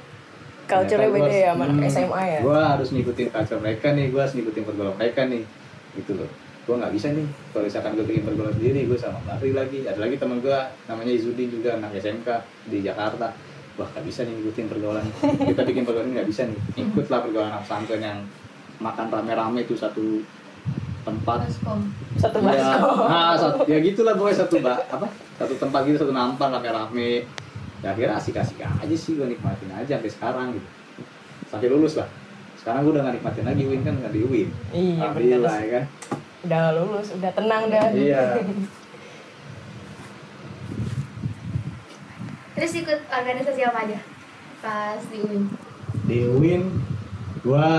culture-nya 0.65 1.13
ternyata 1.13 1.29
beda 1.29 1.35
ya 1.37 1.49
sama 1.53 1.63
anak 1.69 1.77
hmm, 1.77 1.93
SMA 1.93 2.21
ya 2.25 2.39
Gua 2.41 2.61
harus 2.73 2.89
ngikutin 2.89 3.27
culture 3.29 3.61
mereka 3.61 3.87
nih, 3.93 4.05
gua 4.09 4.25
harus 4.25 4.33
ngikutin 4.33 4.63
pergaulan 4.65 4.95
mereka 4.97 5.21
nih, 5.29 5.43
gitu 5.93 6.11
loh. 6.17 6.29
Gua 6.65 6.75
nggak 6.81 6.93
bisa 6.97 7.13
nih, 7.13 7.27
kalau 7.53 7.63
misalkan 7.69 7.91
gue 7.93 8.05
bikin 8.09 8.23
pergaulan 8.25 8.53
sendiri, 8.57 8.89
gue 8.89 8.97
sama 8.97 9.21
Bakri 9.21 9.53
lagi. 9.53 9.85
Ada 9.85 9.99
lagi 10.01 10.17
teman 10.17 10.41
gua 10.41 10.65
namanya 10.89 11.13
Izudin 11.13 11.49
juga 11.53 11.77
anak 11.77 11.93
SMK 11.93 12.29
di 12.73 12.81
Jakarta. 12.81 13.29
Wah 13.77 13.87
nggak 13.91 14.05
bisa 14.07 14.25
nih 14.25 14.33
ngikutin 14.39 14.65
pergaulan. 14.71 15.05
Kita 15.53 15.61
bikin 15.61 15.83
pergaulan 15.85 16.09
ini 16.09 16.13
nggak 16.17 16.29
bisa 16.29 16.41
nih. 16.49 16.59
Ikutlah 16.81 17.19
pergaulan 17.21 17.53
anak 17.53 17.63
pesantren 17.69 18.01
yang 18.01 18.19
makan 18.81 19.07
rame-rame 19.07 19.63
itu 19.63 19.77
satu 19.77 20.19
tempat 21.05 21.37
Baskom. 21.45 21.79
satu 22.17 22.37
Ya, 22.41 22.49
baskom 22.49 22.97
nah, 23.05 23.33
satu, 23.37 23.57
ya 23.69 23.77
gitulah 23.77 24.17
pokoknya 24.17 24.37
satu 24.41 24.55
mbak 24.57 24.77
apa 24.89 25.07
satu 25.37 25.53
tempat 25.61 25.85
gitu 25.85 25.97
satu 26.01 26.13
nampang 26.15 26.49
rame-rame. 26.49 27.29
Ya 27.85 27.93
akhirnya 27.93 28.17
asik-asik 28.17 28.57
aja 28.65 28.95
sih 28.97 29.13
gue 29.13 29.27
nikmatin 29.29 29.69
aja 29.69 30.01
sampai 30.01 30.09
sekarang 30.09 30.47
gitu. 30.57 30.67
Sampai 31.45 31.67
lulus 31.69 31.93
lah. 32.01 32.09
Sekarang 32.57 32.81
gue 32.81 32.97
udah 32.97 33.05
gak 33.05 33.21
nikmatin 33.21 33.45
lagi 33.45 33.63
Win 33.69 33.81
kan 33.85 33.93
nggak 34.01 34.13
di 34.15 34.21
Win. 34.25 34.49
iya 34.73 35.05
Alhamdulillah 35.05 35.55
ya 35.61 35.67
kan. 35.69 35.83
Udah 36.45 36.63
lulus 36.77 37.09
udah 37.17 37.31
tenang 37.33 37.63
dah 37.73 37.89
Iya. 37.91 38.45
Terus 42.55 42.71
ikut 42.79 42.99
organisasi 43.11 43.61
apa 43.67 43.79
aja 43.83 43.99
pas 44.63 45.01
di 45.11 45.19
UIN? 45.19 45.43
Di 46.07 46.19
Win 46.39 46.63
gue 47.43 47.69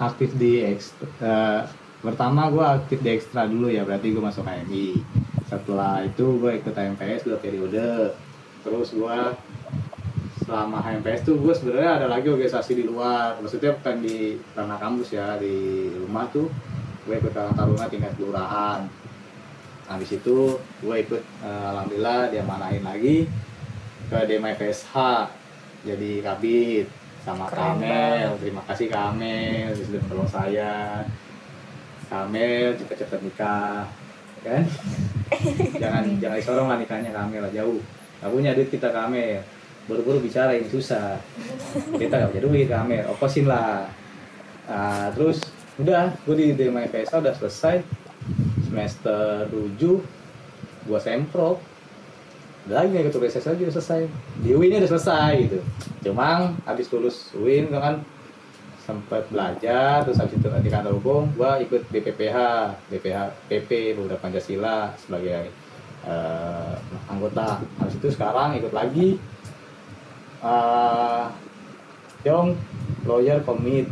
aktif 0.00 0.30
di 0.36 0.64
ekstra. 0.64 1.68
pertama 2.00 2.48
gue 2.48 2.64
aktif 2.64 3.04
di 3.04 3.12
ekstra 3.12 3.44
dulu 3.44 3.68
ya 3.68 3.84
berarti 3.84 4.10
gue 4.10 4.24
masuk 4.24 4.42
HMI. 4.42 5.04
Setelah 5.46 6.02
itu 6.02 6.40
gue 6.40 6.58
ikut 6.58 6.72
HMPS 6.72 7.28
dua 7.28 7.38
periode. 7.38 8.16
Terus 8.64 8.90
gue 8.90 9.18
selama 10.42 10.82
HMPS 10.82 11.22
tuh 11.22 11.38
gue 11.38 11.54
sebenarnya 11.54 12.02
ada 12.02 12.06
lagi 12.10 12.26
organisasi 12.26 12.74
di 12.74 12.84
luar 12.88 13.38
maksudnya 13.38 13.70
bukan 13.78 14.02
di 14.02 14.34
ranah 14.58 14.82
kampus 14.82 15.14
ya 15.14 15.38
di 15.38 15.86
rumah 15.94 16.26
tuh 16.34 16.50
gue 17.06 17.14
ikut 17.16 17.32
karang 17.32 17.56
taruna 17.56 17.86
tingkat 17.88 18.12
kelurahan. 18.16 18.84
Habis 19.90 20.20
itu 20.20 20.56
gue 20.56 20.96
ikut 21.00 21.22
eh, 21.22 21.64
alhamdulillah 21.74 22.30
dia 22.30 22.42
manahin 22.46 22.84
lagi 22.84 23.26
ke 24.10 24.18
DMI 24.26 24.58
FSH 24.58 24.96
jadi 25.86 26.10
kabit 26.20 26.86
sama 27.24 27.48
Keren 27.48 27.80
Kamel. 27.80 28.28
terima 28.40 28.62
kasih 28.68 28.88
Kamel 28.88 29.72
sudah 29.76 30.00
menolong 30.04 30.30
saya. 30.30 31.04
Kamel 32.10 32.74
cepet-cepet 32.74 33.20
nikah 33.22 33.86
kan? 34.40 34.64
Jangan 35.82 36.02
jangan 36.18 36.36
disorong 36.42 36.68
lah 36.72 36.78
nikahnya 36.80 37.14
Kamel 37.14 37.44
jauh. 37.54 37.78
Gak 38.18 38.32
punya 38.34 38.50
duit 38.56 38.72
kita 38.72 38.90
Kamel. 38.90 39.44
Buru-buru 39.86 40.18
bicara 40.18 40.56
ini 40.58 40.66
susah. 40.66 41.22
Kita 41.94 42.18
gak 42.18 42.34
punya 42.34 42.42
duit 42.42 42.66
Kamel. 42.66 43.06
Oposin 43.06 43.46
lah. 43.46 43.86
Nah, 44.66 45.06
terus 45.14 45.44
udah 45.78 46.16
gue 46.26 46.34
di 46.34 46.46
DMI 46.56 46.90
PSA 46.90 47.22
udah 47.22 47.34
selesai. 47.36 47.84
Semester 48.70 49.50
7 49.50 50.86
gua 50.86 51.00
sempro 51.02 51.58
udah 52.68 52.76
lagi 52.86 52.92
nih 52.92 53.08
ketua 53.08 53.26
BSS 53.26 53.46
lagi 53.50 53.62
udah 53.66 53.74
selesai. 53.74 54.00
Di 54.46 54.50
UIN 54.54 54.78
udah 54.78 54.90
selesai 54.90 55.32
gitu. 55.48 55.58
Cuma 56.06 56.54
habis 56.66 56.86
lulus 56.94 57.34
UIN 57.34 57.70
gua 57.70 57.82
kan. 57.82 57.96
Sempat 58.80 59.30
belajar 59.30 60.02
terus 60.02 60.18
habis 60.18 60.34
itu 60.34 60.50
di 60.50 60.70
kantor 60.70 60.98
hukum 60.98 61.30
gua 61.38 61.62
ikut 61.62 61.86
BPPH 61.94 62.38
BPH 62.90 63.18
PP 63.46 63.94
Pemuda 63.94 64.18
Pancasila 64.18 64.94
sebagai 64.98 65.50
eh, 66.06 66.74
anggota. 67.06 67.62
Habis 67.78 67.94
itu 67.98 68.08
sekarang 68.14 68.58
ikut 68.58 68.72
lagi 68.74 69.18
eh 70.40 71.24
Young 72.24 72.52
Lawyer 73.08 73.40
Commit 73.44 73.88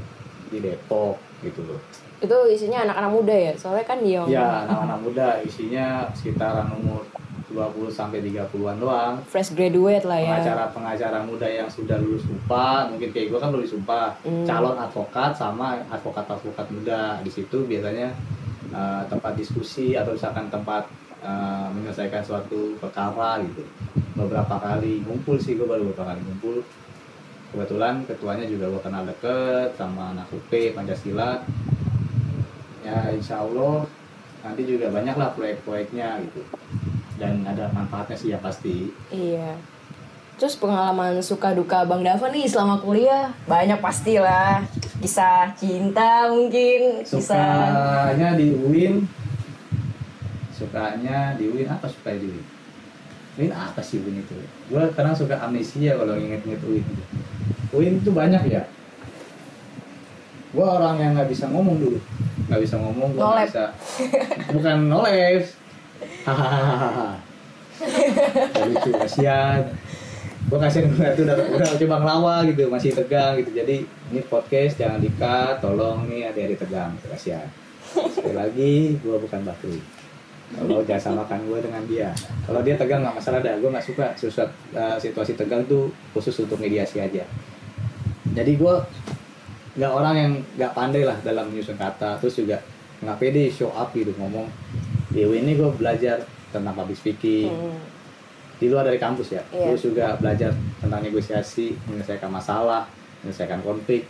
di 0.52 0.58
Depok 0.60 1.27
gitu 1.42 1.60
loh. 1.64 1.78
Itu 2.18 2.34
isinya 2.50 2.82
anak-anak 2.88 3.12
muda 3.14 3.34
ya? 3.34 3.52
Soalnya 3.54 3.86
kan 3.86 3.98
yang 4.02 4.26
ya 4.26 4.66
anak-anak 4.66 4.98
muda 5.06 5.26
isinya 5.46 6.10
sekitaran 6.14 6.66
umur 6.74 7.06
20 7.48 7.88
sampai 7.88 8.20
30-an 8.20 8.76
doang. 8.76 9.14
Fresh 9.24 9.56
graduate 9.56 10.04
lah 10.04 10.20
ya. 10.20 10.36
Pengacara-pengacara 10.36 11.18
muda 11.24 11.48
yang 11.48 11.68
sudah 11.70 11.96
lulus 11.96 12.26
UPA 12.28 12.92
mungkin 12.92 13.08
kayak 13.08 13.32
gue 13.32 13.38
kan 13.40 13.50
lulus 13.50 13.72
UPA 13.72 14.12
Hmm. 14.20 14.44
calon 14.44 14.76
advokat 14.76 15.32
sama 15.32 15.80
advokat-advokat 15.88 16.66
muda. 16.68 17.18
Di 17.24 17.30
situ 17.32 17.64
biasanya 17.64 18.12
uh, 18.74 19.02
tempat 19.08 19.32
diskusi 19.38 19.96
atau 19.96 20.12
misalkan 20.12 20.52
tempat 20.52 20.84
uh, 21.24 21.72
menyelesaikan 21.72 22.20
suatu 22.20 22.76
perkara 22.76 23.40
gitu. 23.40 23.64
Beberapa 24.12 24.58
kali 24.60 25.00
ngumpul 25.06 25.40
sih 25.40 25.56
gue 25.56 25.64
baru 25.64 25.88
beberapa 25.88 26.12
kali 26.12 26.20
ngumpul 26.28 26.60
kebetulan 27.48 28.04
ketuanya 28.04 28.44
juga 28.44 28.68
gue 28.68 28.82
kenal 28.84 29.02
deket 29.08 29.72
sama 29.76 30.12
anak 30.12 30.28
UP 30.32 30.52
Pancasila. 30.76 31.40
Ya 32.84 33.12
insya 33.12 33.44
Allah 33.44 33.84
nanti 34.44 34.62
juga 34.64 34.88
banyak 34.88 35.16
lah 35.16 35.32
proyek-proyeknya 35.32 36.24
gitu. 36.28 36.42
Dan 37.18 37.42
ada 37.48 37.72
manfaatnya 37.74 38.16
sih 38.16 38.30
ya 38.32 38.38
pasti. 38.38 38.92
Iya. 39.10 39.58
Terus 40.38 40.54
pengalaman 40.54 41.18
suka 41.18 41.50
duka 41.50 41.82
bang 41.82 42.06
Dava 42.06 42.30
nih 42.30 42.46
selama 42.46 42.78
kuliah? 42.78 43.34
Banyak 43.50 43.82
pastilah. 43.82 44.62
Kisah 45.02 45.50
cinta 45.58 46.30
mungkin 46.30 47.02
kisah 47.02 47.70
sukanya 47.70 48.34
di 48.34 48.50
UIN 48.54 49.06
sukanya 50.54 51.38
di 51.38 51.44
UIN 51.50 51.70
apa? 51.70 51.86
Suka 51.86 52.14
di 52.14 52.30
UIN 52.30 52.57
UIN 53.38 53.54
apa 53.54 53.78
sih 53.78 54.02
UIN 54.02 54.18
itu? 54.18 54.34
Gue 54.66 54.82
kadang 54.98 55.14
suka 55.14 55.38
amnesia 55.38 55.94
kalau 55.94 56.18
inget-inget 56.18 56.58
UIN 56.66 56.82
itu 56.82 57.04
UIN 57.70 57.94
itu 58.02 58.10
banyak 58.10 58.42
ya. 58.50 58.66
Gue 60.50 60.66
orang 60.66 60.98
yang 60.98 61.14
nggak 61.14 61.30
bisa 61.30 61.46
ngomong 61.46 61.78
dulu. 61.78 61.98
Nggak 62.50 62.60
bisa 62.66 62.76
ngomong 62.82 63.14
gue 63.14 63.22
nggak 63.22 63.46
bisa 63.46 63.64
bukan 64.48 64.76
no 64.88 65.04
lives 65.04 65.52
hahaha 66.24 67.20
lucu 68.66 68.90
kasihan. 68.98 69.62
Gue 70.48 70.58
kasihan 70.58 70.88
gue 70.88 71.08
tuh 71.14 71.22
udah, 71.28 71.36
udah 71.54 71.66
coba 71.76 71.96
ngelawa 72.00 72.34
gitu 72.48 72.66
masih 72.72 72.90
tegang 72.90 73.38
gitu. 73.38 73.54
Jadi 73.54 73.86
ini 73.86 74.20
podcast 74.26 74.80
jangan 74.80 74.98
dikat 74.98 75.60
tolong 75.62 76.08
nih 76.08 76.32
ada 76.32 76.38
yang 76.40 76.58
tegang 76.58 76.90
gitu, 76.98 77.06
kasihan. 77.12 77.48
Sekali 77.94 78.34
lagi 78.34 78.98
gue 78.98 79.16
bukan 79.20 79.40
batu 79.46 79.70
kalau 80.48 80.80
jangan 80.80 81.02
samakan 81.12 81.44
gue 81.44 81.58
dengan 81.60 81.82
dia. 81.84 82.08
Kalau 82.48 82.64
dia 82.64 82.74
tegang 82.80 83.04
nggak 83.04 83.16
masalah 83.20 83.44
dah. 83.44 83.54
Gue 83.60 83.68
nggak 83.68 83.84
suka 83.84 84.06
susah 84.16 84.48
uh, 84.72 84.96
situasi 84.96 85.36
tegang 85.36 85.68
tuh 85.68 85.92
khusus 86.16 86.32
untuk 86.40 86.56
mediasi 86.56 87.04
aja. 87.04 87.20
Jadi 88.32 88.52
gue 88.56 88.74
nggak 89.76 89.92
orang 89.92 90.14
yang 90.16 90.32
nggak 90.56 90.72
pandai 90.72 91.04
lah 91.04 91.20
dalam 91.20 91.52
menyusun 91.52 91.76
kata. 91.76 92.16
Terus 92.24 92.34
juga 92.40 92.56
nggak 93.04 93.18
pede 93.20 93.52
show 93.52 93.68
up 93.76 93.92
gitu 93.92 94.16
ngomong. 94.16 94.48
Di 95.12 95.28
ini 95.28 95.52
gue 95.52 95.68
belajar 95.76 96.24
tentang 96.48 96.72
public 96.72 96.96
speaking. 96.96 97.52
Hmm. 97.52 97.80
di 98.58 98.66
luar 98.66 98.82
dari 98.82 98.98
kampus 98.98 99.38
ya. 99.38 99.42
Iya. 99.54 99.70
terus 99.70 99.86
juga 99.86 100.18
belajar 100.18 100.50
tentang 100.82 100.98
negosiasi 100.98 101.78
menyelesaikan 101.86 102.26
masalah 102.26 102.90
menyelesaikan 103.22 103.62
konflik. 103.62 104.02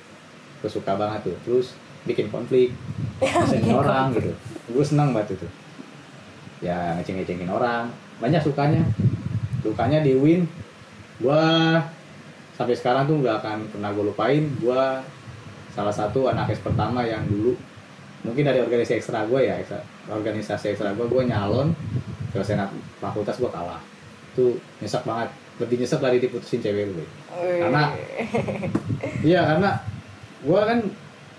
Gue 0.64 0.72
suka 0.72 0.96
banget 0.96 1.28
tuh. 1.28 1.36
Terus 1.44 1.76
bikin 2.08 2.32
konflik 2.32 2.72
ngecengin 3.20 3.76
orang 3.76 4.16
gitu. 4.16 4.32
Gue 4.72 4.80
senang 4.80 5.12
banget 5.12 5.36
itu 5.36 5.67
ya 6.64 6.94
ngeceng-ngecengin 6.98 7.50
orang. 7.50 7.90
Banyak 8.18 8.42
sukanya. 8.42 8.82
Dukanya 9.62 10.02
di 10.02 10.14
win 10.14 10.46
gue 11.18 11.42
sampai 12.54 12.74
sekarang 12.78 13.10
tuh 13.10 13.18
nggak 13.22 13.42
akan 13.42 13.58
pernah 13.70 13.90
gue 13.94 14.04
lupain. 14.06 14.44
Gue 14.58 14.82
salah 15.74 15.94
satu 15.94 16.26
anak 16.30 16.50
es 16.50 16.58
pertama 16.62 17.06
yang 17.06 17.22
dulu 17.26 17.54
mungkin 18.26 18.42
dari 18.42 18.58
organisasi 18.58 18.98
ekstra 18.98 19.22
gue 19.30 19.46
ya 19.46 19.62
ekstra- 19.62 19.86
organisasi 20.10 20.74
ekstra 20.74 20.90
gue 20.90 21.06
gue 21.06 21.22
nyalon 21.22 21.70
ke 22.34 22.42
senat 22.42 22.70
fakultas 22.98 23.38
gue 23.38 23.50
kalah. 23.50 23.78
Itu 24.34 24.58
nyesek 24.82 25.02
banget. 25.06 25.30
Lebih 25.58 25.82
nyesek 25.82 25.98
dari 26.02 26.18
diputusin 26.18 26.62
cewek 26.62 26.90
gue. 26.94 27.06
Karena- 27.62 27.94
iya 29.22 29.42
karena 29.46 29.70
gue 30.38 30.60
kan 30.62 30.78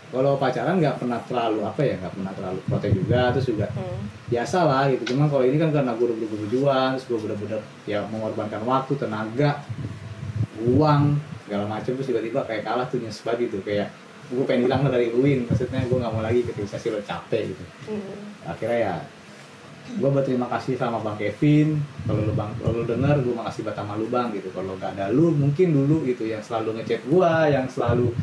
kalau 0.09 0.41
pacaran 0.41 0.81
nggak 0.81 0.97
pernah 0.97 1.21
terlalu 1.29 1.59
apa 1.61 1.81
ya 1.85 1.93
nggak 2.01 2.13
pernah 2.17 2.33
terlalu 2.33 2.59
protek 2.65 2.91
juga 2.97 3.29
terus 3.29 3.45
juga 3.45 3.67
Hmm. 3.77 4.01
biasa 4.29 4.59
lah 4.65 4.83
gitu. 4.89 5.13
Cuman 5.13 5.25
kalau 5.29 5.43
ini 5.45 5.57
kan 5.57 5.69
karena 5.69 5.93
gue 5.93 6.05
udah 6.05 6.17
berjuang 6.29 6.89
terus 6.97 7.05
gue 7.09 7.19
bener-bener 7.21 7.61
ya 7.85 8.05
mengorbankan 8.09 8.61
waktu 8.65 8.93
tenaga 8.97 9.61
uang 10.65 11.01
segala 11.45 11.65
macam 11.65 11.91
terus 11.97 12.07
tiba-tiba 12.09 12.45
kayak 12.45 12.61
kalah 12.65 12.85
tuh 12.89 12.99
nyesek 13.01 13.25
banget 13.25 13.49
gitu. 13.49 13.57
Kayak 13.65 13.89
gue 14.29 14.43
pengen 14.45 14.69
hilang 14.69 14.85
dari 14.85 15.09
UIN 15.09 15.49
maksudnya 15.49 15.81
gue 15.85 15.97
nggak 15.97 16.13
mau 16.13 16.21
lagi 16.21 16.45
ketika 16.45 16.77
lo 16.93 17.01
capek 17.01 17.41
gitu. 17.53 17.63
Hmm. 17.89 18.49
akhirnya 18.49 18.79
ya 18.81 18.95
gue 19.89 20.09
berterima 20.09 20.45
kasih 20.53 20.77
sama 20.77 21.01
bang 21.01 21.17
Kevin. 21.17 21.81
Kalau 22.05 22.21
lu 22.21 22.33
bang 22.37 22.49
kalau 22.61 22.81
lu 22.81 22.83
denger 22.85 23.15
gue 23.25 23.33
makasih 23.33 23.61
banget 23.65 23.77
sama 23.81 23.93
lu 23.97 24.05
bang 24.09 24.27
gitu. 24.37 24.49
Kalau 24.53 24.77
nggak 24.77 24.93
ada 24.97 25.05
lu 25.09 25.33
mungkin 25.33 25.73
dulu 25.73 26.05
gitu 26.05 26.29
yang 26.29 26.41
selalu 26.45 26.77
ngechat 26.81 27.01
gue 27.09 27.31
yang 27.49 27.65
selalu 27.65 28.13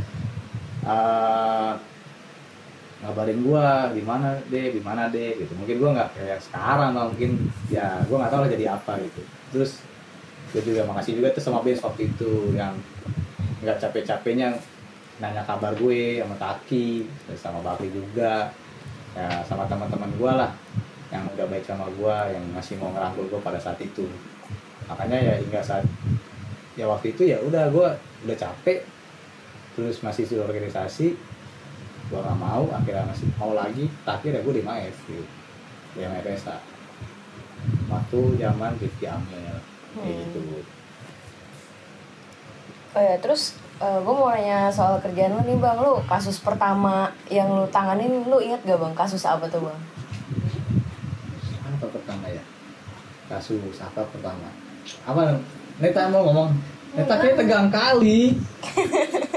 uh, 0.87 1.75
ngabarin 3.05 3.45
gue 3.45 3.67
di 4.01 4.03
mana 4.07 4.41
deh 4.49 4.67
di 4.73 4.81
mana 4.81 5.13
deh 5.13 5.37
gitu. 5.37 5.53
Mungkin 5.59 5.77
gue 5.77 5.91
nggak 6.01 6.11
kayak 6.17 6.41
sekarang 6.41 6.97
lah 6.97 7.05
mungkin 7.13 7.53
ya 7.69 8.01
gue 8.07 8.17
nggak 8.17 8.33
tahu 8.33 8.41
lah 8.47 8.51
jadi 8.51 8.67
apa 8.73 8.93
gitu. 9.05 9.21
Terus 9.53 9.73
gue 10.55 10.63
juga 10.63 10.89
makasih 10.89 11.21
juga 11.21 11.35
tuh 11.37 11.43
sama 11.45 11.61
Benz 11.61 11.85
waktu 11.85 12.09
itu 12.09 12.57
yang 12.57 12.73
nggak 13.61 13.83
capek-capeknya 13.83 14.57
nanya 15.17 15.43
kabar 15.45 15.73
gue 15.77 16.21
sama 16.21 16.37
Taki 16.37 17.09
sama 17.37 17.61
Bakri 17.65 17.89
juga 17.89 18.53
ya 19.17 19.41
sama 19.49 19.65
teman-teman 19.65 20.13
gue 20.13 20.33
lah 20.33 20.53
yang 21.09 21.25
udah 21.33 21.47
baik 21.49 21.65
sama 21.65 21.89
gue 21.89 22.17
yang 22.37 22.45
masih 22.53 22.77
mau 22.77 22.93
ngerangkul 22.93 23.29
gue 23.29 23.41
pada 23.45 23.61
saat 23.61 23.81
itu. 23.81 24.09
Makanya 24.87 25.19
ya 25.19 25.35
hingga 25.41 25.61
saat 25.61 25.85
ya 26.77 26.85
waktu 26.89 27.17
itu 27.17 27.29
ya 27.29 27.41
udah 27.41 27.73
gue 27.73 27.89
udah 28.29 28.37
capek 28.37 28.85
terus 29.77 30.01
masih 30.01 30.25
di 30.25 30.41
organisasi 30.41 31.07
gue 32.07 32.21
nggak 32.23 32.39
mau 32.39 32.65
akhirnya 32.71 33.05
masih 33.07 33.27
mau 33.37 33.53
lagi. 33.53 33.91
Akhirnya 34.07 34.41
gue 34.41 34.55
di 34.57 34.63
MAF 34.63 34.97
gitu. 35.11 35.25
Di 35.97 36.03
waktu 37.91 38.19
zaman 38.39 38.73
Rifki 38.79 39.07
Amel 39.07 39.27
kayak 39.33 39.63
Hmm. 39.97 40.13
gitu. 40.29 40.41
Oh 42.97 43.03
ya, 43.03 43.17
terus 43.21 43.57
gue 43.81 44.15
mau 44.17 44.33
nanya 44.33 44.73
soal 44.73 45.01
kerjaan 45.01 45.37
lu 45.37 45.43
nih 45.45 45.57
bang, 45.61 45.77
lu 45.81 46.01
kasus 46.09 46.41
pertama 46.41 47.13
yang 47.29 47.49
lu 47.53 47.69
tanganin, 47.69 48.25
lu 48.25 48.41
inget 48.41 48.61
gak 48.65 48.81
bang? 48.81 48.93
Kasus 48.97 49.25
apa 49.29 49.45
tuh 49.49 49.69
bang? 49.69 49.81
apa 51.77 51.87
pertama 51.93 52.25
ya? 52.33 52.41
Kasus 53.29 53.61
apa 53.85 54.01
pertama? 54.09 54.49
Apa? 55.05 55.37
Neta 55.77 56.09
mau 56.09 56.25
ngomong. 56.25 56.57
Neta 56.97 57.21
kayak 57.21 57.37
tegang 57.37 57.69
kali 57.69 58.33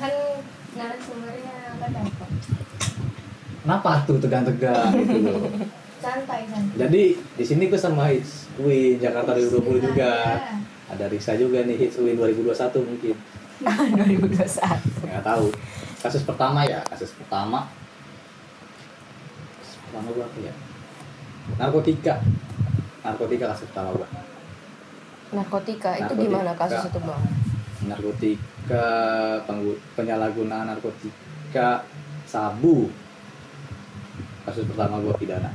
kan 0.00 0.14
narasumbernya 0.72 1.54
kan 1.76 1.90
dapat 1.92 2.28
kenapa 3.60 3.90
tuh 4.02 4.16
tegang-tegang 4.16 4.90
gitu 4.96 5.18
loh? 5.22 5.44
Santai 6.00 6.48
santai 6.48 6.76
jadi 6.78 7.02
di 7.12 7.44
sini 7.44 7.68
gue 7.68 7.76
sama 7.76 8.08
Hits 8.08 8.48
Win 8.56 8.96
Jakarta 8.96 9.36
2020 9.36 9.84
juga. 9.84 10.40
ada 10.90 11.06
Risa 11.06 11.36
juga 11.36 11.62
nih 11.62 11.76
Hits 11.78 12.00
Win 12.00 12.16
2021 12.16 12.50
mungkin. 12.82 13.14
2021. 13.60 15.06
nggak 15.06 15.22
tahu. 15.22 15.46
Kasus 16.00 16.24
pertama 16.24 16.64
ya 16.64 16.80
kasus 16.88 17.12
pertama. 17.12 17.68
Kasus 19.54 19.76
pertama 19.78 20.08
gue 20.10 20.24
apa 20.24 20.38
ya? 20.40 20.54
Narkotika. 21.56 22.14
Narkotika 23.00 23.44
kasus 23.50 23.68
pertama 23.68 23.92
gue 23.94 24.08
Narkotika, 25.30 25.90
itu 25.94 26.02
Narkotika. 26.10 26.22
gimana 26.26 26.50
kasus 26.54 26.82
itu 26.84 26.98
bang? 26.98 27.22
narkotika 27.80 28.49
penggu- 29.40 29.80
penyalahgunaan 29.92 30.66
narkotika 30.66 31.84
sabu 32.24 32.90
kasus 34.42 34.64
pertama 34.66 34.98
gue 34.98 35.14
pidana 35.16 35.50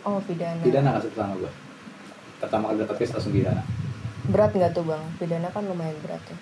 Oh 0.00 0.16
pidana. 0.20 0.60
pidana 0.60 0.96
kasus 0.96 1.12
pertama 1.12 1.36
gue 1.36 1.52
pertama 2.38 2.64
kali 2.68 2.78
dapat 2.80 2.96
case 2.96 3.12
langsung 3.12 3.32
pidana 3.32 3.62
Berat 4.22 4.52
nggak 4.52 4.72
tuh 4.72 4.84
bang? 4.84 5.00
Pidana 5.16 5.48
kan 5.48 5.64
lumayan 5.64 5.96
berat 5.98 6.22
ya. 6.22 6.36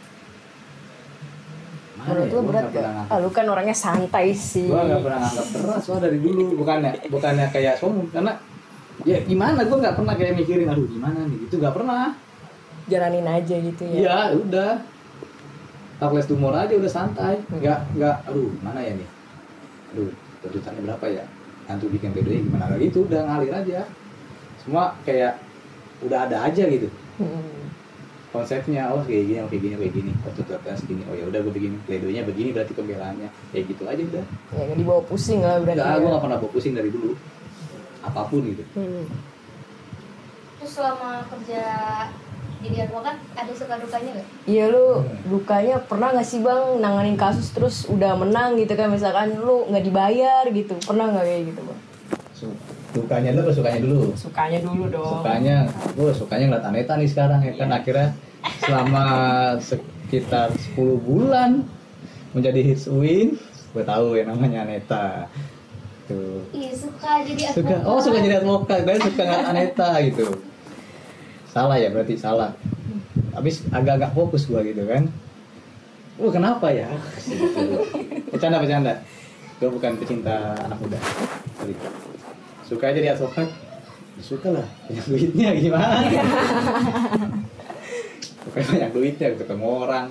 Mana 1.97 2.05
Menurut 2.11 2.27
ya? 2.27 2.29
lu 2.29 2.37
Gua 2.37 2.49
berat 2.51 2.65
gak? 2.69 2.85
Ah, 3.07 3.19
lu 3.19 3.31
kan 3.31 3.47
orangnya 3.49 3.73
santai 3.73 4.27
sih. 4.31 4.67
gue 4.67 4.77
nggak 4.77 5.01
pernah 5.01 5.19
nganggap 5.21 5.47
berat 5.57 5.81
soal 5.81 5.99
dari 5.99 6.19
dulu 6.19 6.59
bukannya 6.59 6.91
bukannya 7.07 7.47
kayak 7.49 7.75
sombong 7.75 8.11
karena 8.11 8.35
ya 9.03 9.19
gimana 9.21 9.63
gue 9.63 9.73
nggak 9.75 9.95
pernah 9.95 10.13
kayak 10.13 10.35
mikirin 10.37 10.69
aduh 10.69 10.85
gimana 10.85 11.23
nih 11.25 11.39
itu 11.41 11.55
nggak 11.55 11.71
pernah 11.73 12.03
Jalanin 12.89 13.27
aja 13.27 13.57
gitu 13.57 13.83
ya. 13.85 13.95
iya 13.95 14.19
udah 14.33 14.71
Takles 15.99 16.31
tumor 16.31 16.55
aja 16.55 16.75
udah 16.79 16.91
santai. 16.91 17.43
Nggak 17.51 17.79
nggak 17.99 18.17
aduh 18.31 18.51
mana 18.63 18.79
ya 18.79 18.95
nih? 18.95 19.09
Aduh 19.95 20.11
tuntutannya 20.47 20.83
berapa 20.87 21.07
ya? 21.11 21.25
Nanti 21.67 21.85
bikin 21.91 22.15
PDI 22.15 22.47
gimana? 22.47 22.71
Lagi 22.71 22.87
itu 22.87 23.03
udah 23.03 23.21
ngalir 23.27 23.53
aja. 23.53 23.83
Semua 24.63 24.95
kayak 25.03 25.43
udah 26.07 26.31
ada 26.31 26.47
aja 26.47 26.65
gitu. 26.71 26.89
Hmm. 27.19 27.67
konsepnya 28.29 28.93
oh 28.93 29.01
kayak 29.09 29.25
gini 29.25 29.41
oh 29.41 29.49
kayak 29.49 29.63
gini 29.65 29.75
oh, 29.75 29.81
kayak 29.83 29.95
gini. 29.99 30.11
Oh 30.23 30.33
tuntutan 30.37 30.77
segini 30.79 31.03
oh 31.11 31.17
ya 31.19 31.25
udah 31.27 31.41
gue 31.43 31.53
begini. 31.53 31.77
Pledoinya 31.83 32.23
begini 32.23 32.55
berarti 32.55 32.73
pembelaannya. 32.79 33.29
Kayak 33.51 33.65
gitu 33.75 33.83
aja 33.89 34.03
udah. 34.05 34.25
Ya 34.55 34.63
nggak 34.69 34.79
dibawa 34.79 35.03
pusing 35.03 35.41
lah 35.43 35.59
berarti 35.59 35.81
Enggak, 35.83 35.97
ya. 35.97 35.99
gue 35.99 36.11
gak 36.15 36.23
pernah 36.23 36.39
bawa 36.39 36.51
pusing 36.55 36.75
dari 36.79 36.91
dulu. 36.95 37.13
Apa 38.07 38.21
pun 38.31 38.41
gitu. 38.47 38.63
Hmm. 38.79 39.05
Terus 40.63 40.73
selama 40.77 41.27
kerja 41.27 41.65
jadi 42.59 42.91
advokat 42.91 43.17
ada 43.39 43.53
suka 43.55 43.75
dukanya 43.79 44.11
gak? 44.19 44.27
Iya 44.51 44.65
lu 44.75 44.87
dukanya 45.31 45.77
pernah 45.87 46.11
gak 46.11 46.27
sih 46.27 46.43
bang 46.43 46.83
nanganin 46.83 47.15
kasus 47.15 47.55
terus 47.55 47.87
udah 47.87 48.19
menang 48.19 48.59
gitu 48.59 48.75
kan? 48.75 48.91
Misalkan 48.91 49.39
lu 49.39 49.71
nggak 49.71 49.85
dibayar 49.87 50.43
gitu 50.51 50.75
pernah 50.83 51.07
nggak 51.15 51.25
kayak 51.27 51.43
gitu 51.55 51.61
bang? 51.63 51.79
Su- 52.35 52.61
sukanya 52.95 53.31
dulu 53.31 53.51
sukanya 53.55 53.81
dulu? 53.83 54.01
Sukanya 54.19 54.59
dulu 54.59 54.85
dong. 54.91 55.23
sukanya 55.23 55.57
gue 55.95 56.11
sukanya 56.11 56.45
ngeliat 56.51 56.67
Aneta 56.67 56.93
nih 56.99 57.09
sekarang 57.11 57.41
ya 57.47 57.53
kan? 57.55 57.69
Akhirnya 57.71 58.09
selama 58.67 59.07
sekitar 59.63 60.51
10 60.75 60.99
bulan 61.07 61.63
menjadi 62.35 62.61
hits 62.63 62.91
win 62.91 63.39
gue 63.71 63.85
tahu 63.87 64.19
ya 64.19 64.27
namanya 64.27 64.67
Aneta. 64.67 65.31
Tuh. 66.11 66.43
Iya 66.51 66.73
suka. 66.75 67.23
Jadi 67.23 67.43
suka? 67.55 67.71
Advokat. 67.71 67.87
oh 67.87 67.99
suka 68.03 68.19
jadi 68.19 68.37
advokat. 68.43 68.79
Gue 68.83 68.97
suka 68.99 69.23
ngeliat 69.23 69.47
Aneta 69.47 69.91
gitu 70.03 70.48
salah 71.59 71.75
ya 71.75 71.91
berarti 71.91 72.15
salah 72.15 72.55
habis 73.35 73.67
agak-agak 73.75 74.15
fokus 74.15 74.47
gua 74.47 74.63
gitu 74.63 74.87
kan 74.87 75.11
Wah 76.19 76.35
kenapa 76.35 76.67
ya? 76.75 76.91
Bercanda 78.35 78.59
bercanda. 78.59 78.93
Gue 79.63 79.71
bukan 79.71 79.95
pecinta 80.03 80.51
anak 80.67 80.79
muda. 80.83 80.99
Suka 82.67 82.91
aja 82.91 82.99
dia 82.99 83.15
advokat. 83.15 83.47
Ya, 84.19 84.23
Suka 84.23 84.51
lah. 84.51 84.67
Banyak 84.91 85.07
duitnya 85.07 85.49
gimana? 85.55 86.03
Bukan 88.51 88.65
banyak 88.65 88.91
duitnya 88.91 89.29
ketemu 89.39 89.67
orang. 89.71 90.07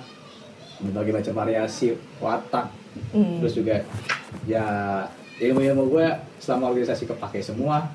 Berbagai 0.80 1.12
macam 1.12 1.34
variasi 1.44 1.92
watak. 2.24 2.72
Hmm. 3.12 3.44
Terus 3.44 3.52
juga 3.52 3.76
ya 4.48 4.64
ilmu-ilmu 5.44 5.92
gue 5.92 6.06
selama 6.40 6.72
organisasi 6.72 7.04
kepake 7.04 7.44
semua. 7.44 7.92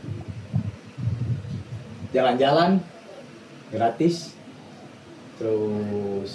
Jalan-jalan 2.14 2.78
gratis. 3.74 4.38
Terus 5.42 6.32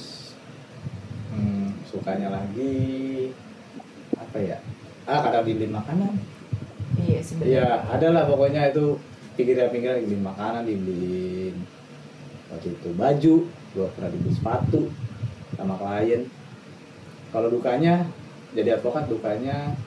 hmm, 1.30 1.86
sukanya 1.86 2.34
lagi 2.34 3.30
apa 4.18 4.38
ya? 4.42 4.58
Ah 5.06 5.22
kadang 5.22 5.46
dibeliin 5.46 5.72
makanan. 5.72 6.18
Iya 6.98 7.20
sebenarnya. 7.22 7.48
Iya, 7.48 7.68
ada 7.94 8.08
lah 8.10 8.22
pokoknya 8.26 8.74
itu 8.74 8.98
pinggir-pinggir 9.38 10.02
dibeliin 10.02 10.26
makanan, 10.26 10.66
dibeliin 10.66 11.56
waktu 12.50 12.74
itu 12.74 12.90
baju, 12.98 13.34
gua 13.78 13.86
pernah 13.94 14.10
dibeli 14.10 14.32
sepatu 14.34 14.90
sama 15.54 15.78
klien. 15.78 16.26
Kalau 17.30 17.48
dukanya 17.48 18.02
jadi 18.56 18.80
advokat 18.80 19.06
dukanya 19.06 19.78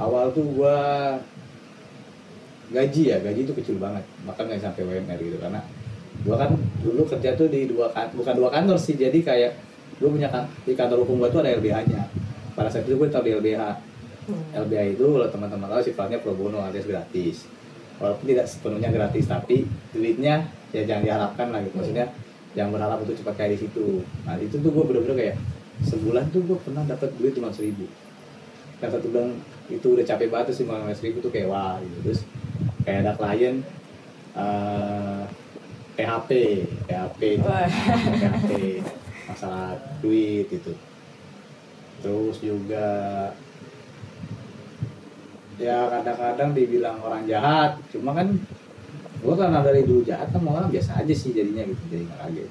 awal 0.00 0.34
tuh 0.34 0.44
gua 0.58 0.76
gaji 2.72 3.14
ya, 3.14 3.20
gaji 3.20 3.46
itu 3.46 3.54
kecil 3.54 3.76
banget, 3.78 4.02
bahkan 4.26 4.48
nggak 4.48 4.64
sampai 4.64 4.82
WMR 4.82 5.20
gitu 5.20 5.38
karena 5.38 5.60
gua 6.22 6.36
kan 6.38 6.50
dulu 6.82 7.02
kerja 7.06 7.34
tuh 7.34 7.50
di 7.50 7.66
dua 7.66 7.90
kan 7.90 8.10
bukan 8.14 8.34
dua 8.38 8.48
kantor 8.50 8.78
sih, 8.78 8.94
jadi 8.94 9.18
kayak 9.22 9.52
gua 9.98 10.08
punya 10.10 10.28
kan 10.30 10.46
di 10.66 10.72
kantor 10.72 11.06
hukum 11.06 11.22
gua 11.22 11.30
tuh 11.30 11.42
ada 11.42 11.54
LBH-nya. 11.58 12.02
Pada 12.52 12.68
saat 12.68 12.84
itu 12.84 13.00
gue 13.00 13.08
tahu 13.08 13.24
di 13.24 13.32
LBH, 13.32 13.64
Hmm. 14.22 14.38
LBH 14.54 14.94
itu 14.94 15.02
kalau 15.02 15.26
teman-teman 15.26 15.66
tahu 15.66 15.82
sifatnya 15.82 16.22
pro 16.22 16.30
bono 16.38 16.62
alias 16.62 16.86
gratis. 16.86 17.50
Walaupun 17.98 18.30
tidak 18.30 18.46
sepenuhnya 18.46 18.94
gratis 18.94 19.26
tapi 19.26 19.66
duitnya 19.90 20.46
ya 20.70 20.86
jangan 20.86 21.02
diharapkan 21.02 21.46
lah 21.50 21.58
gitu. 21.66 21.74
Maksudnya 21.82 22.06
yang 22.54 22.70
berharap 22.70 23.02
untuk 23.02 23.18
cepat 23.18 23.34
kayak 23.34 23.58
di 23.58 23.66
situ. 23.66 24.06
Nah 24.22 24.38
itu 24.38 24.62
tuh 24.62 24.70
gue 24.70 24.84
bener-bener 24.86 25.16
kayak 25.18 25.36
sebulan 25.82 26.30
tuh 26.30 26.46
gue 26.46 26.58
pernah 26.62 26.86
dapat 26.86 27.10
duit 27.18 27.34
cuma 27.34 27.50
seribu 27.50 27.90
dan 28.78 28.90
satu 28.94 29.10
bulan 29.10 29.34
itu 29.66 29.86
udah 29.98 30.04
capek 30.06 30.28
banget 30.30 30.54
sih 30.54 30.66
lima 30.66 30.94
seribu 30.94 31.18
tuh 31.18 31.30
kayak 31.34 31.50
wah 31.50 31.82
gitu. 31.82 31.96
Terus 32.06 32.20
kayak 32.86 32.98
ada 33.02 33.12
klien 33.18 33.58
eh 34.38 35.22
PHP 36.02 36.30
PHP 36.90 37.20
itu. 37.38 37.46
PHP 37.46 38.50
masalah 39.30 39.78
duit 40.02 40.50
itu. 40.50 40.74
Terus 42.02 42.36
juga 42.42 42.90
ya 45.62 45.86
kadang-kadang 45.86 46.50
dibilang 46.58 46.98
orang 47.06 47.22
jahat 47.30 47.78
cuma 47.94 48.18
kan 48.18 48.34
gue 49.22 49.34
karena 49.38 49.62
dari 49.62 49.86
dulu 49.86 50.02
jahat 50.02 50.34
kan 50.34 50.42
mau 50.42 50.58
orang 50.58 50.74
biasa 50.74 50.98
aja 50.98 51.14
sih 51.14 51.30
jadinya 51.30 51.62
gitu 51.62 51.82
jadi 51.86 52.02
nggak 52.10 52.20
kaget. 52.26 52.50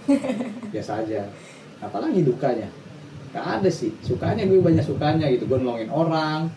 Biasa 0.74 0.92
aja. 1.02 1.20
Apalagi 1.82 2.22
dukanya. 2.22 2.70
Gak 3.30 3.46
ada 3.62 3.70
sih. 3.70 3.94
Sukanya 4.02 4.46
gue 4.46 4.58
banyak 4.58 4.82
sukanya 4.82 5.26
gitu. 5.30 5.46
Gue 5.46 5.58
nolongin 5.58 5.90
orang 5.90 6.50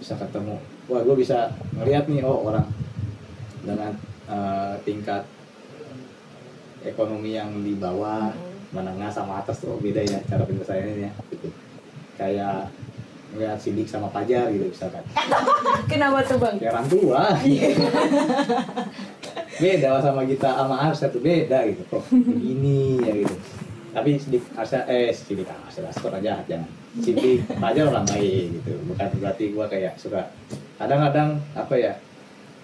bisa 0.00 0.16
ketemu. 0.16 0.60
Wah 0.88 1.00
gue 1.04 1.16
bisa 1.16 1.52
ngeliat 1.76 2.08
nih 2.08 2.24
oh 2.24 2.52
orang 2.52 2.68
dengan 3.64 3.92
eh, 4.28 4.74
tingkat 4.84 5.24
ekonomi 6.86 7.34
yang 7.34 7.50
di 7.60 7.74
bawah 7.74 8.30
menengah 8.74 9.10
sama 9.10 9.42
atas 9.42 9.62
tuh 9.62 9.78
beda 9.78 10.02
ya 10.02 10.18
cara 10.26 10.42
penyelesaiannya 10.46 11.10
gitu 11.34 11.48
kayak 12.16 12.72
ngeliat 13.36 13.58
sidik 13.60 13.84
sama 13.90 14.08
pajar 14.08 14.48
gitu 14.48 14.72
misalkan. 14.72 15.04
Kenapa 15.92 16.24
tuh 16.24 16.40
bang? 16.40 16.56
kayak 16.56 16.72
orang 16.72 16.88
tua. 16.88 17.22
Beda 19.56 19.88
lah 19.96 20.02
sama 20.04 20.28
kita 20.28 20.52
sama 20.52 20.76
Arsa 20.84 21.08
tuh 21.08 21.24
beda 21.24 21.64
gitu. 21.64 21.80
Kok 21.88 22.12
begini 22.12 23.00
ya 23.00 23.12
gitu. 23.24 23.36
Tapi 23.96 24.10
sidik 24.20 24.44
Arsa 24.52 24.84
eh 24.84 25.08
sidik 25.12 25.48
Arsa 25.48 25.80
Arsa 25.88 26.04
orang 26.08 26.20
jahat 26.20 26.44
jangan. 26.44 26.70
Sidik 27.00 27.40
pajar 27.56 27.88
orang 27.88 28.04
baik 28.04 28.60
gitu. 28.60 28.72
Bukan 28.92 29.08
berarti 29.16 29.44
gua 29.56 29.64
kayak 29.68 29.96
suka. 29.96 30.28
Kadang-kadang 30.76 31.40
apa 31.56 31.74
ya 31.76 31.92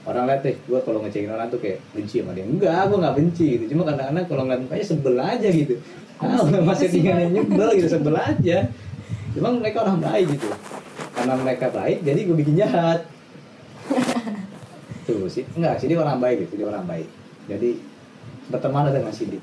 orang 0.02 0.24
lihat 0.26 0.40
deh 0.42 0.56
gua 0.66 0.80
kalau 0.82 0.98
ngecengin 1.02 1.30
orang 1.30 1.46
tuh 1.48 1.60
kayak 1.62 1.78
benci 1.94 2.20
sama 2.20 2.34
dia. 2.34 2.44
Enggak 2.46 2.82
gua 2.90 2.98
nggak 3.06 3.16
benci 3.16 3.46
gitu. 3.58 3.64
Cuma 3.74 3.82
kadang-kadang 3.86 4.26
kalau 4.26 4.42
ngeliat 4.46 4.60
mukanya 4.66 4.84
sebel 4.86 5.14
aja 5.18 5.48
gitu. 5.48 5.74
Ah 6.18 6.42
masih 6.42 6.86
tinggalnya 6.94 7.28
nyebel 7.30 7.68
gitu 7.78 7.88
sebel 7.90 8.14
aja. 8.18 8.58
Cuma 9.32 9.48
mereka 9.54 9.86
orang 9.86 9.98
baik 10.02 10.26
gitu. 10.36 10.48
Karena 11.12 11.34
mereka 11.38 11.66
baik 11.70 11.98
jadi 12.02 12.20
gue 12.26 12.36
bikin 12.36 12.54
jahat. 12.58 13.00
Tuh 15.06 15.26
sih 15.26 15.46
enggak 15.54 15.82
sih 15.82 15.86
dia 15.90 15.98
orang 15.98 16.18
baik 16.18 16.46
gitu 16.48 16.62
dia 16.62 16.66
orang 16.70 16.86
baik. 16.86 17.08
Jadi 17.50 17.78
berteman 18.50 18.90
dengan 18.90 19.10
Sidik 19.10 19.42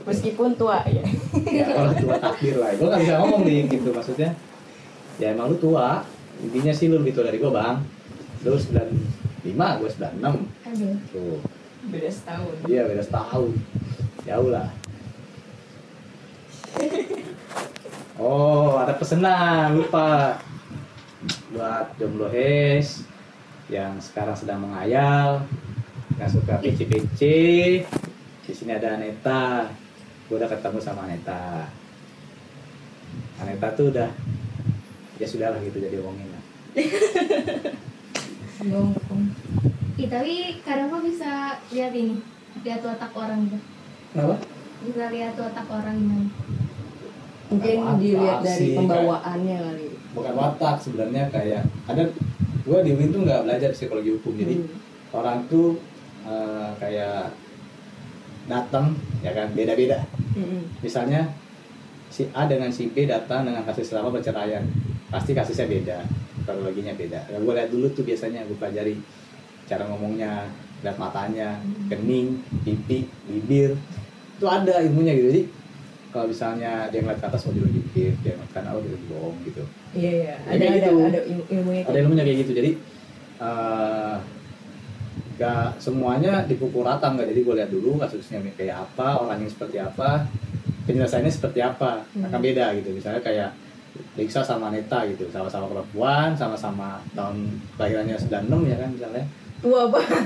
Meskipun 0.00 0.56
tua 0.56 0.80
ya. 0.88 1.04
ya 1.44 1.64
orang 1.76 1.94
tua 2.00 2.16
takdir 2.16 2.56
lah. 2.56 2.72
Gue 2.72 2.88
nggak 2.88 3.02
bisa 3.04 3.14
ngomong 3.20 3.42
nih 3.44 3.68
gitu 3.68 3.92
maksudnya. 3.92 4.32
Ya 5.20 5.36
emang 5.36 5.52
lu 5.52 5.56
tua. 5.60 6.02
Intinya 6.40 6.72
sih 6.72 6.88
lu 6.88 7.04
lebih 7.04 7.12
tua 7.12 7.28
dari 7.28 7.36
gue 7.36 7.52
bang. 7.52 7.76
Lu 8.48 8.56
95 9.42 9.80
gue 9.80 9.90
96 9.90 10.20
Aduh. 10.68 10.96
tuh. 11.12 11.38
Beda 11.88 12.10
setahun. 12.12 12.54
iya 12.68 12.82
beda 12.84 13.02
setahun. 13.02 13.50
Jauh 14.28 14.50
lah. 14.52 14.68
Oh 18.20 18.76
ada 18.76 18.92
pesanan 19.00 19.80
lupa. 19.80 20.36
Buat 21.50 21.96
jomblo 21.96 22.28
hes 22.28 23.04
yang 23.72 23.96
sekarang 23.96 24.36
sedang 24.36 24.60
mengayal. 24.60 25.40
Yang 26.20 26.40
suka 26.40 26.60
PC-PC. 26.60 27.20
Di 28.44 28.52
sini 28.52 28.76
ada 28.76 29.00
Aneta. 29.00 29.72
Gue 30.28 30.36
udah 30.36 30.50
ketemu 30.52 30.78
sama 30.84 31.08
Aneta. 31.08 31.64
Aneta 33.40 33.72
tuh 33.72 33.88
udah 33.88 34.10
ya 35.20 35.28
sudah 35.28 35.52
lah 35.52 35.60
gitu 35.60 35.76
jadi 35.76 36.00
omongin 36.00 36.32
lah 36.32 36.42
Ih, 38.60 40.06
tapi 40.06 40.32
kadang 40.60 40.88
kok 40.88 41.02
bisa 41.02 41.30
lihat 41.70 41.92
ini, 41.92 42.20
lihat 42.60 42.80
watak 42.80 43.12
orang 43.14 43.48
gitu. 43.48 43.58
kenapa? 44.12 44.36
Bisa 44.80 45.04
lihat 45.08 45.34
watak 45.34 45.66
orang 45.66 45.96
gimana. 45.96 46.28
Mungkin 47.50 47.76
Watak 47.78 47.96
dilihat 47.98 48.38
dari 48.40 48.58
sih, 48.62 48.76
pembawaannya 48.76 49.56
kali. 49.58 49.86
bukan 50.10 50.34
watak 50.34 50.76
sebenarnya 50.76 51.24
kayak 51.28 51.62
ada 51.86 52.02
gue 52.60 52.78
di 52.80 52.90
UIN 52.92 53.10
tuh 53.10 53.22
nggak 53.22 53.42
belajar 53.44 53.70
psikologi 53.70 54.10
hukum 54.12 54.34
jadi 54.34 54.54
Hmm. 54.56 54.66
orang 55.12 55.38
tuh 55.46 55.78
eh, 56.20 56.70
kayak 56.76 57.30
datang 58.44 58.90
ya 59.20 59.30
kan 59.30 59.50
beda-beda 59.50 60.02
Hmm. 60.32 60.66
misalnya 60.78 61.30
si 62.08 62.26
A 62.32 62.44
dengan 62.44 62.68
si 62.68 62.86
B 62.86 63.06
datang 63.06 63.46
dengan 63.46 63.62
kasus 63.62 63.86
selama 63.88 64.10
perceraian 64.10 64.66
pasti 65.06 65.30
kasusnya 65.30 65.64
beda 65.64 66.02
kronologinya 66.50 66.92
beda. 66.98 67.20
Ya, 67.30 67.38
gue 67.38 67.52
lihat 67.54 67.70
dulu 67.70 67.86
tuh 67.94 68.02
biasanya 68.02 68.42
gue 68.44 68.58
pelajari 68.58 68.94
cara 69.70 69.86
ngomongnya 69.86 70.50
lihat 70.82 70.96
matanya 70.98 71.62
kening 71.86 72.42
pipi 72.66 73.06
bibir. 73.30 73.78
Itu 74.36 74.46
ada 74.50 74.82
ilmunya 74.82 75.14
gitu. 75.14 75.28
Jadi 75.30 75.42
kalau 76.10 76.26
misalnya 76.26 76.90
dia 76.90 77.06
ngeliat 77.06 77.22
ke 77.22 77.26
atas 77.30 77.46
mau 77.46 77.54
dilunjukin 77.54 78.12
dia 78.26 78.32
ngeliat 78.34 78.50
kanan 78.50 78.74
oh 78.74 78.82
dia 78.82 78.98
bohong 79.06 79.36
gitu. 79.46 79.62
Iya 79.94 80.10
iya. 80.10 80.34
Ya, 80.42 80.50
Ada 80.50 80.64
ada 80.66 80.74
gitu. 80.74 80.98
ada 81.06 81.20
ilmu 81.22 81.42
ilmunya. 81.54 81.82
ada 81.86 81.98
ilmunya 82.02 82.22
kayak 82.26 82.38
gitu. 82.42 82.52
Jadi 82.58 82.70
eh, 83.40 84.14
gak 85.40 85.80
semuanya 85.80 86.44
dipukul 86.44 86.82
rata 86.82 87.06
nggak. 87.14 87.30
Jadi 87.30 87.40
gue 87.46 87.54
lihat 87.62 87.70
dulu 87.70 87.96
kasusnya 88.02 88.42
kayak 88.58 88.76
apa 88.90 89.22
orangnya 89.22 89.48
seperti 89.48 89.78
apa 89.78 90.26
penyelesaiannya 90.90 91.32
seperti 91.32 91.60
apa. 91.62 92.02
Akan 92.26 92.40
beda 92.42 92.74
gitu. 92.74 92.90
Misalnya 92.90 93.22
kayak 93.22 93.54
Lisa 94.18 94.40
sama 94.42 94.70
Neta 94.70 95.06
gitu 95.06 95.26
sama-sama 95.30 95.66
perempuan 95.70 96.34
sama-sama 96.34 96.98
tahun 97.14 97.46
kelahirannya 97.78 98.16
96 98.18 98.70
ya 98.70 98.76
kan 98.78 98.88
misalnya. 98.94 99.24
Tua 99.60 99.82
banget. 99.92 100.24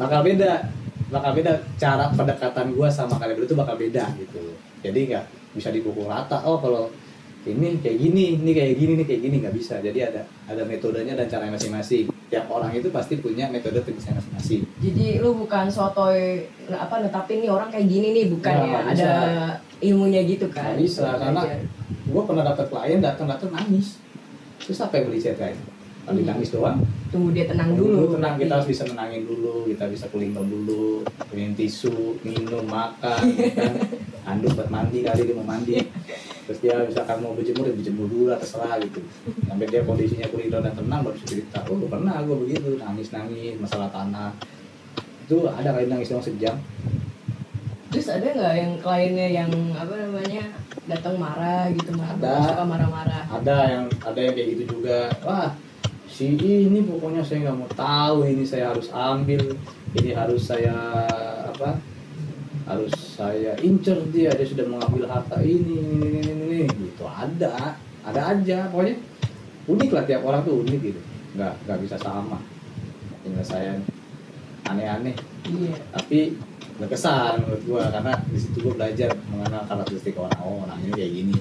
Bakal 0.00 0.20
beda 0.24 0.52
bakal 1.10 1.30
beda 1.34 1.52
cara 1.74 2.06
pendekatan 2.14 2.70
gue 2.70 2.88
sama 2.88 3.18
kalian 3.18 3.36
berdua 3.42 3.50
tuh 3.50 3.58
bakal 3.58 3.76
beda 3.76 4.04
gitu. 4.16 4.54
Jadi 4.80 5.00
nggak 5.10 5.24
bisa 5.58 5.74
dipukul 5.74 6.06
rata 6.06 6.40
oh 6.46 6.62
kalau 6.62 6.86
ini 7.40 7.80
kayak 7.80 7.96
gini 7.96 8.36
ini 8.36 8.52
kayak 8.52 8.76
gini 8.76 8.92
ini 9.00 9.04
kayak 9.08 9.20
gini 9.24 9.36
nggak 9.40 9.56
bisa. 9.56 9.80
Jadi 9.80 9.98
ada 10.04 10.22
ada 10.46 10.62
metodenya 10.64 11.16
dan 11.16 11.26
cara 11.26 11.48
masing-masing. 11.48 12.12
Tiap 12.30 12.46
orang 12.46 12.70
itu 12.76 12.92
pasti 12.94 13.18
punya 13.18 13.50
metode 13.50 13.80
penyelesaian 13.82 14.20
masing-masing. 14.20 14.62
Jadi 14.78 15.18
lu 15.18 15.34
bukan 15.34 15.66
sotoy 15.66 16.46
apa 16.70 17.00
netapin 17.02 17.42
nih 17.42 17.50
orang 17.50 17.68
kayak 17.72 17.88
gini 17.88 18.08
nih 18.12 18.24
bukan 18.30 18.54
ya 18.54 18.80
ada 18.84 18.92
bisa. 18.92 19.10
Ilmunya 19.80 20.20
gitu 20.24 20.46
kan. 20.52 20.76
Nggak 20.76 20.84
bisa, 20.84 21.16
karena- 21.16 21.46
gue 21.88 22.22
pernah 22.24 22.44
dapet 22.44 22.66
klien 22.68 23.00
datang 23.00 23.26
datang 23.28 23.50
nangis. 23.50 23.96
Terus 24.60 24.78
apa 24.80 25.00
yang 25.00 25.08
beli 25.08 25.20
lain 25.40 25.56
kalau 26.00 26.16
Hmm. 26.20 26.28
nangis 26.32 26.50
doang. 26.50 26.78
Tunggu 27.10 27.28
dia 27.34 27.44
tenang 27.44 27.74
dulu. 27.74 28.06
dulu 28.06 28.14
tenang 28.16 28.34
kita 28.34 28.44
berarti. 28.46 28.54
harus 28.56 28.68
bisa 28.70 28.82
menangin 28.86 29.22
dulu 29.26 29.54
kita 29.66 29.84
bisa 29.90 30.04
down 30.30 30.46
dulu 30.46 31.02
minum 31.34 31.52
tisu 31.54 32.18
minum 32.22 32.64
makan 32.66 33.20
kan? 33.34 33.74
Anduk 34.30 34.52
buat 34.54 34.68
mandi 34.70 35.02
kali 35.02 35.26
dia 35.26 35.34
mau 35.34 35.46
mandi. 35.46 35.74
Terus 36.46 36.58
dia 36.60 36.74
misalkan 36.82 37.22
mau 37.22 37.34
berjemur 37.34 37.66
ya 37.66 37.74
berjemur 37.74 38.06
dulu 38.06 38.24
lah 38.30 38.38
terserah 38.38 38.78
gitu. 38.78 39.00
Sampai 39.46 39.66
dia 39.66 39.82
kondisinya 39.82 40.26
down 40.50 40.66
dan 40.66 40.74
tenang 40.74 41.00
baru 41.02 41.14
bisa 41.14 41.26
cerita 41.26 41.58
oh 41.66 41.78
pernah 41.86 42.22
gue 42.22 42.36
begitu 42.38 42.78
nangis 42.78 43.10
nangis 43.10 43.54
masalah 43.58 43.90
tanah. 43.90 44.30
Itu 45.26 45.46
ada 45.46 45.70
kali 45.70 45.86
nangis 45.86 46.10
doang 46.10 46.22
sejam 46.22 46.56
terus 47.90 48.06
ada 48.06 48.22
nggak 48.22 48.54
yang 48.54 48.72
kliennya 48.78 49.28
yang 49.34 49.50
apa 49.74 49.94
namanya 49.98 50.42
datang 50.86 51.14
marah 51.18 51.66
gitu 51.74 51.90
marah 51.98 52.14
Ada. 52.18 52.34
suka 52.54 52.64
marah-marah? 52.66 53.22
Ada 53.42 53.58
yang 53.66 53.84
ada 54.06 54.18
yang 54.18 54.34
kayak 54.38 54.48
gitu 54.54 54.64
juga. 54.78 55.10
Wah 55.26 55.50
si 56.06 56.38
ini 56.38 56.86
pokoknya 56.86 57.22
saya 57.26 57.50
nggak 57.50 57.58
mau 57.58 57.70
tahu 57.74 58.26
ini 58.30 58.42
saya 58.46 58.70
harus 58.74 58.90
ambil 58.94 59.42
ini 59.98 60.10
harus 60.14 60.42
saya 60.46 60.74
apa 61.50 61.78
harus 62.70 62.94
saya 62.94 63.58
incer 63.62 63.98
dia 64.14 64.30
dia 64.34 64.46
sudah 64.46 64.66
mengambil 64.70 65.10
harta 65.10 65.42
ini 65.42 65.78
ini 65.98 66.18
ini 66.22 66.32
ini, 66.46 66.58
gitu 66.70 67.10
ada 67.10 67.74
ada 68.06 68.20
aja. 68.34 68.70
Pokoknya 68.70 69.02
unik 69.66 69.90
lah 69.90 70.04
tiap 70.06 70.22
orang 70.22 70.46
tuh 70.46 70.62
unik 70.62 70.80
gitu. 70.94 71.00
Nggak 71.34 71.54
nggak 71.66 71.78
bisa 71.82 71.96
sama. 71.98 72.38
Penyelesaian 73.26 73.82
aneh-aneh. 74.70 75.14
Iya. 75.50 75.74
Tapi 75.90 76.38
berkesan 76.80 77.44
menurut 77.44 77.62
gua 77.68 77.82
karena 77.92 78.12
di 78.26 78.38
situ 78.40 78.56
gua 78.60 78.74
belajar 78.74 79.10
mengenal 79.28 79.62
karakteristik 79.68 80.14
orang 80.16 80.36
oh 80.40 80.64
orang 80.64 80.78
ini 80.80 80.92
kayak 80.92 81.12
gini 81.12 81.36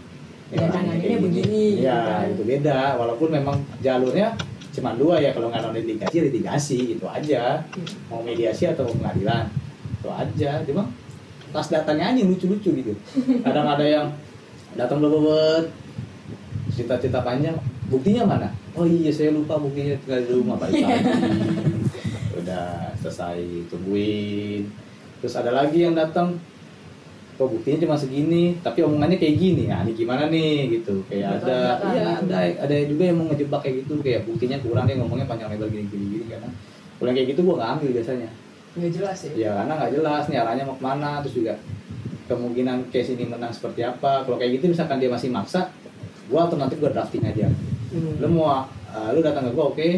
Ini 0.49 0.55
Dan 0.57 0.65
orangnya 0.65 0.73
tangannya 0.97 1.17
begini, 1.21 1.61
gitu 1.77 1.81
iya 1.85 1.99
kan. 2.01 2.25
itu 2.33 2.43
beda. 2.43 2.79
Walaupun 2.97 3.29
memang 3.29 3.55
jalurnya 3.79 4.27
cuma 4.69 4.97
dua 4.97 5.21
ya 5.21 5.29
kalau 5.29 5.49
nggak 5.49 5.61
ada 5.61 5.77
litigasi 5.77 6.13
ya 6.17 6.23
litigasi 6.25 6.77
itu 6.97 7.05
aja. 7.05 7.61
Mau 8.09 8.25
mediasi 8.25 8.65
atau 8.65 8.89
mau 8.89 8.97
pengadilan 8.97 9.45
itu 9.93 10.09
aja. 10.09 10.51
Cuma 10.65 10.89
tas 11.53 11.69
datanya 11.69 12.09
aja 12.09 12.21
lucu-lucu 12.25 12.69
gitu. 12.81 12.93
Kadang 13.45 13.69
ada 13.69 13.85
yang 13.85 14.09
datang 14.73 15.05
bebet 15.05 15.69
cerita-cerita 16.73 17.21
panjang 17.21 17.53
buktinya 17.85 18.25
mana? 18.25 18.49
Oh 18.73 18.89
iya 18.89 19.13
saya 19.13 19.29
lupa 19.29 19.61
buktinya 19.61 19.93
tinggal 20.01 20.21
di 20.25 20.33
rumah 20.33 20.57
balik 20.57 20.81
lagi. 20.81 21.05
Udah 22.41 22.89
selesai 22.97 23.69
tungguin 23.69 24.65
terus 25.19 25.35
ada 25.35 25.51
lagi 25.51 25.83
yang 25.83 25.95
datang 25.95 26.39
kok 27.39 27.47
buktinya 27.47 27.87
cuma 27.87 27.95
segini? 27.95 28.59
Tapi 28.59 28.83
omongannya 28.83 29.15
kayak 29.15 29.35
gini. 29.39 29.71
Nah 29.71 29.87
ini 29.87 29.95
gimana 29.95 30.27
nih? 30.27 30.79
Gitu 30.79 31.07
kayak 31.07 31.39
ada 31.39 31.79
iya 31.95 32.19
ada 32.19 32.39
ada 32.67 32.75
juga 32.83 33.03
yang 33.07 33.17
mau 33.23 33.31
ngejebak 33.31 33.59
kayak 33.63 33.75
gitu 33.85 33.93
kayak 34.03 34.27
buktinya 34.27 34.57
kurang 34.59 34.85
dia 34.91 34.99
ngomongnya 34.99 35.27
panjang 35.27 35.47
lebar 35.55 35.71
gini 35.71 35.87
gini 35.87 36.05
gini 36.19 36.25
karena 36.27 36.49
kalau 36.99 37.07
yang 37.07 37.17
kayak 37.23 37.29
gitu 37.31 37.39
gua 37.47 37.55
nggak 37.59 37.71
ambil 37.79 37.89
biasanya. 37.95 38.29
Nggak 38.75 38.91
jelas 38.91 39.17
ya? 39.23 39.31
Ya 39.35 39.49
karena 39.55 39.73
nggak 39.79 39.91
jelas 39.95 40.23
nih 40.27 40.37
arahnya 40.43 40.63
mau 40.67 40.75
ke 40.75 40.83
mana 40.83 41.11
terus 41.23 41.35
juga 41.39 41.53
kemungkinan 42.27 42.77
case 42.91 43.15
ini 43.15 43.25
menang 43.25 43.55
seperti 43.55 43.81
apa. 43.87 44.27
Kalau 44.27 44.35
kayak 44.35 44.59
gitu 44.59 44.75
misalkan 44.75 44.99
dia 44.99 45.07
masih 45.07 45.31
maksa 45.31 45.71
gua 46.27 46.51
alternatif 46.51 46.77
gua 46.83 46.91
drafting 46.91 47.23
aja. 47.23 47.47
Hmm. 47.89 48.21
lu 48.21 48.27
mau 48.37 48.69
uh, 48.69 49.09
lu 49.17 49.25
datang 49.25 49.49
ke 49.49 49.51
gua 49.57 49.73
oke 49.73 49.89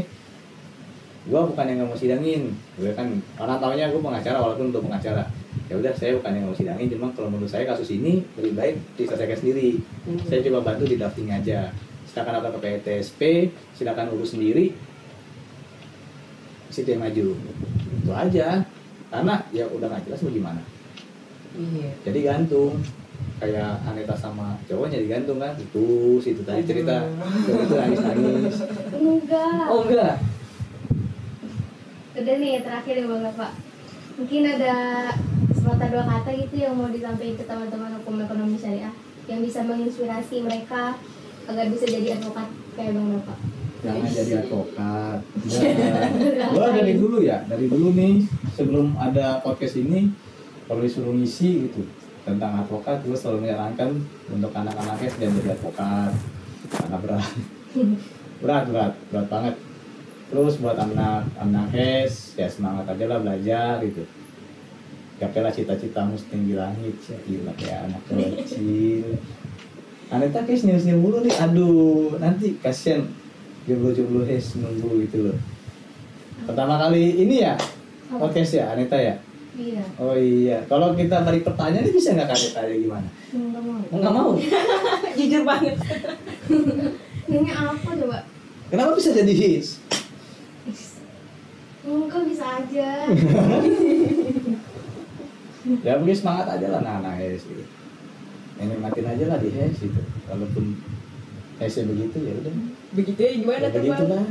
gua 1.29 1.45
bukan 1.45 1.65
yang 1.69 1.77
nggak 1.83 1.89
mau 1.93 1.99
sidangin. 1.99 2.49
Gue 2.79 2.91
kan 2.97 3.07
orang 3.37 3.57
taunya 3.61 3.93
gua 3.93 4.01
pengacara 4.01 4.37
walaupun 4.41 4.73
untuk 4.73 4.83
pengacara. 4.89 5.23
Ya 5.69 5.77
udah 5.77 5.93
saya 5.93 6.17
bukan 6.17 6.31
yang 6.33 6.45
mau 6.49 6.55
sidangin 6.57 6.87
cuma 6.89 7.07
kalau 7.13 7.29
menurut 7.29 7.51
saya 7.51 7.63
kasus 7.69 7.93
ini 7.93 8.25
lebih 8.39 8.57
baik 8.57 8.75
diselesaikan 8.97 9.37
sendiri. 9.37 9.77
Hmm. 10.07 10.19
saya 10.25 10.41
coba 10.49 10.73
bantu 10.73 10.83
di 10.89 10.95
drafting 10.97 11.29
aja. 11.29 11.69
Silakan 12.09 12.41
datang 12.41 12.57
ke 12.57 12.59
PTSP 12.59 13.21
silakan 13.77 14.09
urus 14.17 14.33
sendiri. 14.33 14.73
Situ 16.71 16.89
yang 16.89 17.03
maju. 17.05 17.27
Itu 18.01 18.11
aja. 18.11 18.63
Karena 19.11 19.35
ya 19.51 19.67
udah 19.67 19.87
nggak 19.91 20.07
jelas 20.09 20.23
mau 20.25 20.31
gimana. 20.33 20.61
Iya. 21.53 21.91
Jadi 22.07 22.19
gantung. 22.25 22.73
Kayak 23.41 23.81
Aneta 23.85 24.13
sama 24.17 24.53
cowoknya 24.65 25.01
digantung 25.01 25.37
kan. 25.37 25.53
Itu 25.57 26.17
situ 26.23 26.41
tadi 26.41 26.65
cerita. 26.65 27.05
Cowok 27.45 27.61
itu 27.69 27.75
nangis 27.77 27.99
nangis 28.01 28.55
Enggak. 29.01 29.65
oh 29.69 29.81
enggak 29.85 30.15
Udah 32.21 32.37
nih 32.37 32.61
terakhir 32.61 33.01
ya 33.01 33.05
Bang 33.09 33.33
Pak. 33.33 33.51
Mungkin 34.21 34.41
ada 34.45 34.75
sepatah 35.57 35.89
dua 35.89 36.03
kata 36.05 36.29
gitu 36.37 36.55
yang 36.61 36.77
mau 36.77 36.93
disampaikan 36.93 37.33
ke 37.33 37.43
teman-teman 37.49 37.97
hukum 37.97 38.21
ekonomi 38.21 38.61
syariah 38.61 38.93
yang 39.25 39.41
bisa 39.41 39.65
menginspirasi 39.65 40.45
mereka 40.45 41.01
agar 41.49 41.65
bisa 41.73 41.89
jadi 41.89 42.21
advokat 42.21 42.45
kayak 42.77 42.93
Bang 42.93 43.09
Bapak. 43.17 43.37
jangan 43.81 44.09
jadi 44.13 44.31
advokat. 44.45 45.19
Gua 46.53 46.67
dari 46.69 46.93
dulu 47.01 47.17
ya 47.25 47.41
dari 47.49 47.65
dulu 47.65 47.89
nih 47.97 48.29
sebelum 48.53 48.93
ada 49.01 49.41
podcast 49.41 49.81
ini 49.81 50.13
kalau 50.69 50.85
disuruh 50.85 51.17
ngisi 51.17 51.65
gitu 51.65 51.81
tentang 52.21 52.61
advokat 52.61 53.01
gue 53.01 53.17
selalu 53.17 53.49
menyarankan 53.49 53.97
untuk 54.29 54.53
anak-anaknya 54.53 55.09
dan 55.17 55.29
jadi 55.41 55.49
advokat. 55.57 56.13
Karena 56.69 56.97
berat. 57.01 57.29
Berat 58.41 58.63
berat 58.69 58.93
berat 59.09 59.27
banget 59.29 59.55
terus 60.31 60.63
buat 60.63 60.79
anak 60.79 61.27
anak 61.43 61.67
hes 61.75 62.39
ya 62.39 62.47
semangat 62.47 62.87
aja 62.87 63.05
lah 63.11 63.19
belajar 63.19 63.83
gitu. 63.83 64.07
Gapailah 65.19 65.53
cita-citamu 65.53 66.17
setinggi 66.17 66.55
langit 66.57 66.95
ya. 67.05 67.17
Gila 67.27 67.53
kayak 67.59 67.79
anak 67.91 68.01
kecil. 68.09 69.19
Aneta 70.09 70.41
kayak 70.47 70.59
senyum-senyum 70.63 71.03
mulu 71.03 71.21
nih. 71.21 71.35
Aduh 71.35 72.15
nanti 72.17 72.55
kasihan 72.63 73.05
jomblo-jomblo 73.67 74.23
hes 74.23 74.55
nunggu 74.55 75.03
gitu 75.05 75.29
loh. 75.29 75.37
Pertama 76.47 76.79
kali 76.79 77.27
ini 77.27 77.43
ya? 77.43 77.59
Podcast 78.09 78.55
ya 78.55 78.71
Aneta 78.71 78.95
ya? 78.97 79.19
Iya. 79.51 79.83
oh 79.99 80.15
iya. 80.15 80.63
Kalau 80.65 80.95
kita 80.95 81.27
beri 81.27 81.43
pertanyaan 81.43 81.83
ini 81.83 81.91
bisa 81.91 82.15
nggak 82.15 82.31
Aneta 82.31 82.61
ya 82.65 82.75
gimana? 82.79 83.07
Enggak 83.35 83.61
mau. 83.61 83.77
Oh, 83.91 83.97
nggak 83.99 84.13
mau? 84.15 84.31
Jujur 85.19 85.43
banget. 85.43 85.75
Nanya 87.31 87.53
apa 87.75 87.91
coba? 87.95 88.19
kenapa 88.71 88.95
bisa 88.95 89.11
jadi 89.11 89.33
hits 89.35 89.83
Enggak 91.81 92.23
bisa 92.29 92.45
aja. 92.61 92.89
ya 95.85 95.93
mungkin 95.97 96.17
semangat 96.17 96.57
aja 96.57 96.65
lah 96.73 96.79
anak-anak 96.81 97.13
hes 97.21 97.45
gitu 97.45 97.61
ya, 98.57 98.65
nikmatin 98.65 99.05
aja 99.05 99.25
lah 99.29 99.37
di 99.37 99.49
hes 99.53 99.77
gitu 99.77 100.01
walaupun 100.25 100.73
hesnya 101.61 101.85
begitu 101.89 102.17
ya 102.21 102.33
udah. 102.41 102.53
Begitu 102.91 103.19
ya 103.21 103.31
gimana 103.37 103.65
ya, 103.65 103.69
tuh 103.69 103.71
bang? 103.71 103.85
begitulah. 103.85 104.23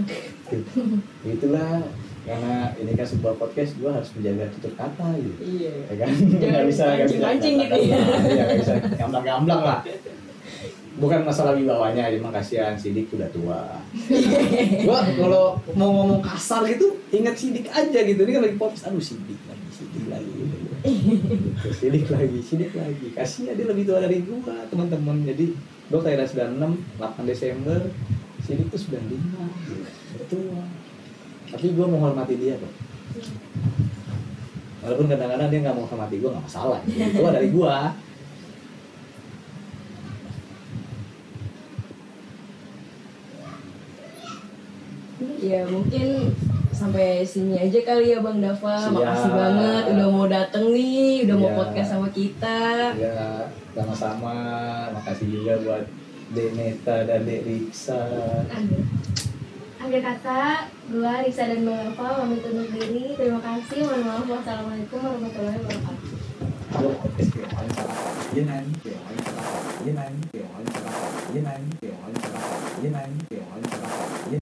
Begitulah. 1.24 1.74
Karena 2.20 2.68
ini 2.76 2.92
kan 2.92 3.06
sebuah 3.08 3.34
podcast 3.40 3.80
gua 3.80 3.96
harus 3.96 4.12
menjaga 4.12 4.52
tutur 4.52 4.76
kata 4.76 5.08
gitu. 5.18 5.40
Iya. 5.40 5.72
Ya 5.88 5.94
kan? 6.04 6.12
Jangan 6.30 6.52
nggak 6.52 6.66
bisa 6.68 6.84
nggak 6.84 7.08
bisa 7.08 7.24
mancing-mancing 7.24 7.54
gitu 7.56 7.76
ya. 7.80 7.96
Iya, 7.96 8.42
nggak 8.44 8.60
bisa. 8.60 8.72
Gamblang-gamblang 8.98 9.62
lah 9.64 9.80
bukan 10.98 11.22
masalah 11.22 11.54
wibawanya 11.54 12.10
cuma 12.16 12.34
kasihan 12.34 12.74
sidik 12.74 13.12
udah 13.14 13.30
tua. 13.30 13.78
Gua 14.86 14.98
kalau 15.06 15.54
mau 15.78 15.90
ngomong 15.94 16.20
kasar 16.24 16.66
gitu 16.66 16.98
ingat 17.14 17.38
sidik 17.38 17.70
aja 17.70 18.00
gitu. 18.02 18.20
Ini 18.26 18.32
kan 18.34 18.42
lagi 18.42 18.56
podcast 18.58 18.90
aduh 18.90 18.98
sidik 18.98 19.38
lagi 19.46 19.66
sidik 19.70 20.04
lagi. 20.10 20.30
Gitu. 20.30 20.56
Sidik 21.76 22.08
lagi 22.08 22.38
sidik 22.40 22.72
lagi. 22.72 23.12
Kasihan 23.12 23.52
dia 23.52 23.68
lebih 23.68 23.84
tua 23.84 24.00
dari 24.00 24.24
gua 24.24 24.64
teman-teman. 24.72 25.22
Jadi 25.28 25.52
gua 25.92 26.00
kelahiran 26.00 26.56
96 26.96 26.98
8 26.98 27.30
Desember 27.30 27.80
sidik 28.40 28.66
tuh 28.72 28.80
95 28.80 29.12
gitu. 29.12 29.76
betul. 30.16 30.58
Tapi 31.52 31.66
gua 31.76 31.86
menghormati 31.86 32.34
dia 32.40 32.56
kok 32.56 32.74
walaupun 34.80 35.06
kadang-kadang 35.12 35.48
dia 35.52 35.60
nggak 35.60 35.76
mau 35.76 35.84
hormati 35.84 36.16
gua 36.18 36.30
nggak 36.36 36.46
masalah. 36.48 36.80
Itu 36.88 37.20
dari 37.20 37.48
gua 37.52 37.92
ya 45.40 45.64
mungkin 45.68 46.32
sampai 46.70 47.20
sini 47.20 47.60
aja 47.60 47.80
kali 47.84 48.16
ya 48.16 48.24
Bang 48.24 48.40
Dava. 48.40 48.76
Siap. 48.80 48.92
Makasih 48.96 49.32
banget 49.36 49.84
udah 49.92 50.06
mau 50.08 50.26
dateng 50.30 50.64
nih, 50.72 51.28
udah 51.28 51.36
mau 51.36 51.50
Iya. 51.52 51.58
podcast 51.60 51.90
sama 51.92 52.08
kita. 52.08 52.60
Ya, 52.96 53.48
sama-sama. 53.76 54.36
Makasih 54.96 55.26
juga 55.28 55.60
buat 55.60 55.84
Deneta 56.32 57.04
dan 57.04 57.26
Dek 57.28 57.42
Riksa. 57.44 58.00
Akhir 59.80 60.00
kata, 60.04 60.70
gua 60.92 61.24
Risa 61.24 61.50
dan 61.50 61.66
Bang 61.66 61.80
Alfa 61.90 62.22
pamit 62.22 62.44
undur 62.46 62.68
diri. 62.70 63.16
Terima 63.18 63.40
kasih. 63.42 63.80
Mohon 63.84 64.02
maaf. 64.06 64.24
Wassalamualaikum 64.28 65.00
warahmatullahi 65.04 65.58
wabarakatuh. 65.60 66.18
Halo, 66.70 66.90